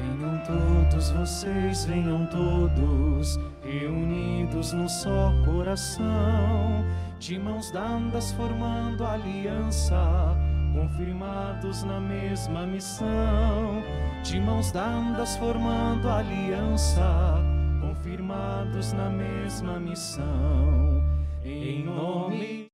Venham 0.00 0.38
todos 0.46 1.10
vocês, 1.10 1.84
venham 1.84 2.26
todos, 2.26 3.38
reunidos 3.62 4.72
num 4.72 4.88
só 4.88 5.30
coração, 5.44 6.84
de 7.18 7.38
mãos 7.38 7.70
dadas 7.70 8.32
formando 8.32 9.04
aliança, 9.04 10.34
confirmados 10.72 11.82
na 11.82 12.00
mesma 12.00 12.66
missão, 12.66 13.82
de 14.24 14.40
mãos 14.40 14.72
dadas 14.72 15.36
formando 15.36 16.08
aliança, 16.08 17.36
confirmados 17.82 18.94
na 18.94 19.10
mesma 19.10 19.78
missão, 19.78 21.04
em 21.44 21.84
nome 21.84 22.70